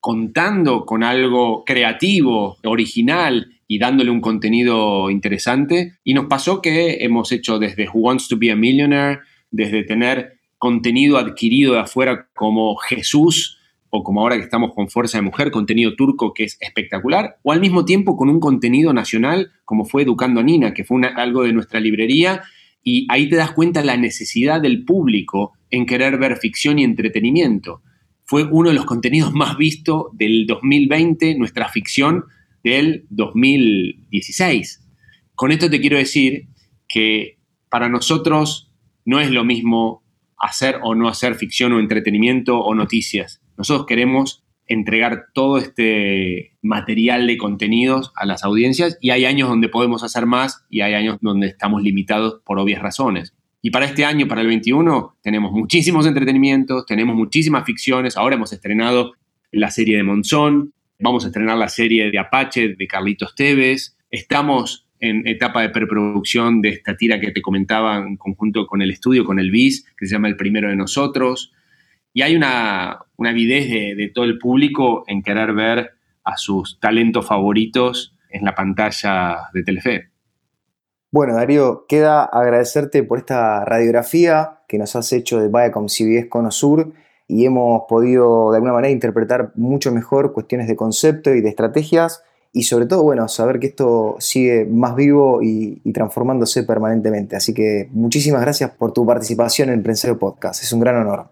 contando 0.04 0.84
con 0.84 1.02
algo 1.02 1.64
creativo, 1.64 2.58
original 2.62 3.54
y 3.66 3.78
dándole 3.78 4.10
un 4.10 4.20
contenido 4.20 5.08
interesante. 5.08 5.94
Y 6.04 6.12
nos 6.12 6.26
pasó 6.26 6.60
que 6.60 6.98
hemos 7.00 7.32
hecho 7.32 7.58
desde 7.58 7.88
Who 7.88 8.00
Wants 8.00 8.28
to 8.28 8.36
Be 8.36 8.50
a 8.50 8.56
Millionaire, 8.56 9.20
desde 9.50 9.82
tener 9.82 10.33
contenido 10.64 11.18
adquirido 11.18 11.74
de 11.74 11.80
afuera 11.80 12.30
como 12.34 12.74
Jesús, 12.76 13.58
o 13.90 14.02
como 14.02 14.22
ahora 14.22 14.36
que 14.36 14.44
estamos 14.44 14.72
con 14.72 14.88
Fuerza 14.88 15.18
de 15.18 15.22
Mujer, 15.22 15.50
contenido 15.50 15.94
turco 15.94 16.32
que 16.32 16.44
es 16.44 16.56
espectacular, 16.58 17.36
o 17.42 17.52
al 17.52 17.60
mismo 17.60 17.84
tiempo 17.84 18.16
con 18.16 18.30
un 18.30 18.40
contenido 18.40 18.94
nacional 18.94 19.52
como 19.66 19.84
fue 19.84 20.04
Educando 20.04 20.40
a 20.40 20.42
Nina, 20.42 20.72
que 20.72 20.84
fue 20.84 21.06
algo 21.06 21.42
de 21.42 21.52
nuestra 21.52 21.80
librería, 21.80 22.44
y 22.82 23.06
ahí 23.10 23.28
te 23.28 23.36
das 23.36 23.52
cuenta 23.52 23.84
la 23.84 23.98
necesidad 23.98 24.62
del 24.62 24.86
público 24.86 25.52
en 25.68 25.84
querer 25.84 26.16
ver 26.16 26.38
ficción 26.38 26.78
y 26.78 26.84
entretenimiento 26.84 27.82
fue 28.24 28.44
uno 28.44 28.70
de 28.70 28.74
los 28.74 28.86
contenidos 28.86 29.34
más 29.34 29.58
vistos 29.58 30.06
del 30.14 30.46
2020, 30.46 31.34
nuestra 31.36 31.68
ficción 31.68 32.24
del 32.62 33.04
2016. 33.10 34.82
Con 35.34 35.52
esto 35.52 35.68
te 35.68 35.78
quiero 35.78 35.98
decir 35.98 36.46
que 36.88 37.36
para 37.68 37.90
nosotros 37.90 38.72
no 39.04 39.20
es 39.20 39.30
lo 39.30 39.44
mismo 39.44 40.03
hacer 40.38 40.78
o 40.82 40.94
no 40.94 41.08
hacer 41.08 41.34
ficción 41.34 41.72
o 41.72 41.80
entretenimiento 41.80 42.58
o 42.58 42.74
noticias. 42.74 43.40
Nosotros 43.56 43.86
queremos 43.86 44.44
entregar 44.66 45.26
todo 45.34 45.58
este 45.58 46.56
material 46.62 47.26
de 47.26 47.36
contenidos 47.36 48.12
a 48.16 48.24
las 48.24 48.44
audiencias 48.44 48.98
y 49.00 49.10
hay 49.10 49.24
años 49.26 49.48
donde 49.48 49.68
podemos 49.68 50.02
hacer 50.02 50.26
más 50.26 50.64
y 50.70 50.80
hay 50.80 50.94
años 50.94 51.18
donde 51.20 51.48
estamos 51.48 51.82
limitados 51.82 52.40
por 52.44 52.58
obvias 52.58 52.82
razones. 52.82 53.34
Y 53.60 53.70
para 53.70 53.86
este 53.86 54.04
año, 54.04 54.28
para 54.28 54.42
el 54.42 54.46
21, 54.46 55.16
tenemos 55.22 55.52
muchísimos 55.52 56.06
entretenimientos, 56.06 56.84
tenemos 56.86 57.16
muchísimas 57.16 57.64
ficciones. 57.64 58.16
Ahora 58.16 58.36
hemos 58.36 58.52
estrenado 58.52 59.12
la 59.52 59.70
serie 59.70 59.96
de 59.96 60.02
Monzón, 60.02 60.74
vamos 60.98 61.24
a 61.24 61.28
estrenar 61.28 61.56
la 61.56 61.68
serie 61.68 62.10
de 62.10 62.18
Apache 62.18 62.74
de 62.76 62.86
Carlitos 62.86 63.34
Tevez. 63.34 63.96
Estamos 64.10 64.83
en 65.04 65.26
etapa 65.26 65.62
de 65.62 65.68
preproducción 65.68 66.60
de 66.62 66.70
esta 66.70 66.96
tira 66.96 67.20
que 67.20 67.30
te 67.30 67.42
comentaba 67.42 67.98
en 67.98 68.16
conjunto 68.16 68.66
con 68.66 68.80
el 68.82 68.90
estudio, 68.90 69.24
con 69.24 69.38
el 69.38 69.50
BIS, 69.50 69.84
que 69.96 70.06
se 70.06 70.14
llama 70.14 70.28
El 70.28 70.36
Primero 70.36 70.68
de 70.68 70.76
Nosotros. 70.76 71.52
Y 72.12 72.22
hay 72.22 72.34
una, 72.34 73.00
una 73.16 73.30
avidez 73.30 73.68
de, 73.68 74.10
todo 74.14 74.24
el 74.24 74.38
público 74.38 75.04
en 75.06 75.22
querer 75.22 75.52
ver 75.52 75.90
a 76.24 76.36
sus 76.36 76.80
talentos 76.80 77.26
favoritos 77.26 78.16
en 78.30 78.44
la 78.44 78.54
pantalla 78.54 79.50
de 79.52 79.62
Telefe. 79.62 80.10
Bueno, 81.10 81.34
Darío, 81.34 81.84
queda 81.88 82.24
agradecerte 82.24 83.02
por 83.04 83.18
esta 83.18 83.64
radiografía 83.64 84.60
que 84.66 84.78
nos 84.78 84.96
has 84.96 85.12
hecho 85.12 85.38
de 85.38 85.48
Viacom 85.48 85.86
CBS 85.88 86.28
Cono 86.28 86.50
Sur 86.50 86.92
y 87.28 87.44
hemos 87.46 87.82
podido 87.88 88.50
de 88.50 88.56
alguna 88.56 88.72
manera 88.72 88.92
interpretar 88.92 89.52
mucho 89.54 89.92
mejor 89.92 90.32
cuestiones 90.32 90.66
de 90.66 90.76
concepto 90.76 91.34
y 91.34 91.40
de 91.40 91.50
estrategias 91.50 92.22
y 92.56 92.62
sobre 92.62 92.86
todo, 92.86 93.02
bueno, 93.02 93.26
saber 93.26 93.58
que 93.58 93.66
esto 93.66 94.14
sigue 94.20 94.64
más 94.64 94.94
vivo 94.94 95.42
y, 95.42 95.80
transformándose 95.92 96.62
permanentemente. 96.62 97.34
Así 97.34 97.52
que 97.52 97.88
muchísimas 97.90 98.40
gracias 98.42 98.70
por 98.70 98.92
tu 98.92 99.04
participación 99.04 99.70
en 99.70 99.82
Prensario 99.82 100.20
Podcast. 100.20 100.62
Es 100.62 100.72
un 100.72 100.78
gran 100.78 100.96
honor. 100.96 101.26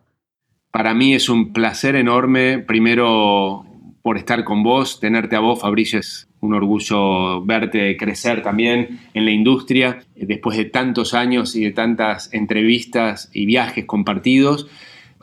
Para 0.73 0.95
mí 0.95 1.15
es 1.15 1.29
un 1.29 1.53
placer 1.53 1.95
enorme, 1.95 2.59
primero 2.59 3.65
por 4.03 4.19
estar 4.19 4.43
con 4.43 4.65
vos, 4.65 4.99
tenerte 4.99 5.37
a 5.37 5.41
vos, 5.41 5.61
Fabricio, 5.61 6.01
es 6.01 6.29
un 6.41 6.55
orgullo 6.55 7.45
verte 7.45 7.97
crecer 7.97 8.43
también 8.43 8.99
en 9.15 9.25
la 9.25 9.31
industria 9.31 10.01
después 10.17 10.59
de 10.59 10.65
tantos 10.65 11.15
años 11.15 11.55
y 11.55 11.63
de 11.63 11.71
tantas 11.71 12.35
entrevistas 12.35 13.31
y 13.33 13.47
viajes 13.47 13.85
compartidos. 13.85 14.67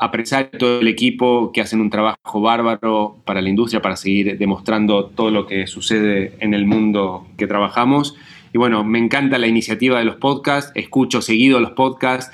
Apreciar 0.02 0.50
todo 0.58 0.80
el 0.80 0.88
equipo 0.88 1.52
que 1.52 1.60
hacen 1.60 1.82
un 1.82 1.90
trabajo 1.90 2.40
bárbaro 2.40 3.18
para 3.26 3.42
la 3.42 3.50
industria, 3.50 3.82
para 3.82 3.98
seguir 3.98 4.38
demostrando 4.38 5.08
todo 5.08 5.30
lo 5.30 5.46
que 5.46 5.68
sucede 5.68 6.36
en 6.40 6.54
el 6.54 6.66
mundo 6.66 7.28
que 7.38 7.48
trabajamos. 7.48 8.16
Y 8.54 8.58
bueno, 8.58 8.86
me 8.86 8.98
encanta 8.98 9.38
la 9.38 9.48
iniciativa 9.48 10.00
de 10.00 10.06
los 10.06 10.16
podcasts, 10.16 10.72
escucho 10.74 11.22
seguido 11.22 11.60
los 11.60 11.72
podcasts, 11.72 12.34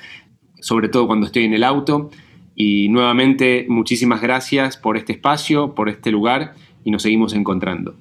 sobre 0.60 0.88
todo 0.88 1.08
cuando 1.08 1.26
estoy 1.26 1.42
en 1.42 1.54
el 1.54 1.64
auto. 1.64 2.10
Y 2.54 2.88
nuevamente, 2.88 3.66
muchísimas 3.68 4.22
gracias 4.22 4.76
por 4.76 4.96
este 4.96 5.14
espacio, 5.14 5.74
por 5.74 5.88
este 5.88 6.12
lugar 6.12 6.54
y 6.84 6.92
nos 6.92 7.02
seguimos 7.02 7.34
encontrando. 7.34 7.96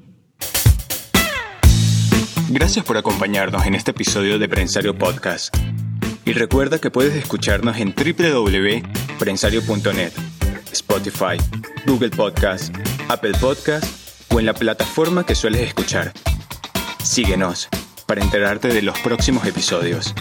Gracias 2.52 2.86
por 2.86 2.98
acompañarnos 2.98 3.66
en 3.66 3.74
este 3.74 3.90
episodio 3.90 4.38
de 4.38 4.48
Prensario 4.48 4.96
Podcast. 4.96 5.58
Y 6.24 6.34
recuerda 6.34 6.80
que 6.80 6.92
puedes 6.92 7.16
escucharnos 7.16 7.78
en 7.78 7.94
www.prensario.net, 9.16 10.12
Spotify, 10.72 11.38
Google 11.86 12.10
Podcast, 12.10 12.76
Apple 13.10 13.34
Podcast 13.40 13.86
o 14.34 14.40
en 14.40 14.46
la 14.46 14.54
plataforma 14.54 15.26
que 15.26 15.36
sueles 15.36 15.62
escuchar. 15.62 16.12
Síguenos 17.04 17.70
para 18.06 18.22
enterarte 18.22 18.68
de 18.68 18.82
los 18.82 18.98
próximos 19.00 19.46
episodios. 19.46 20.14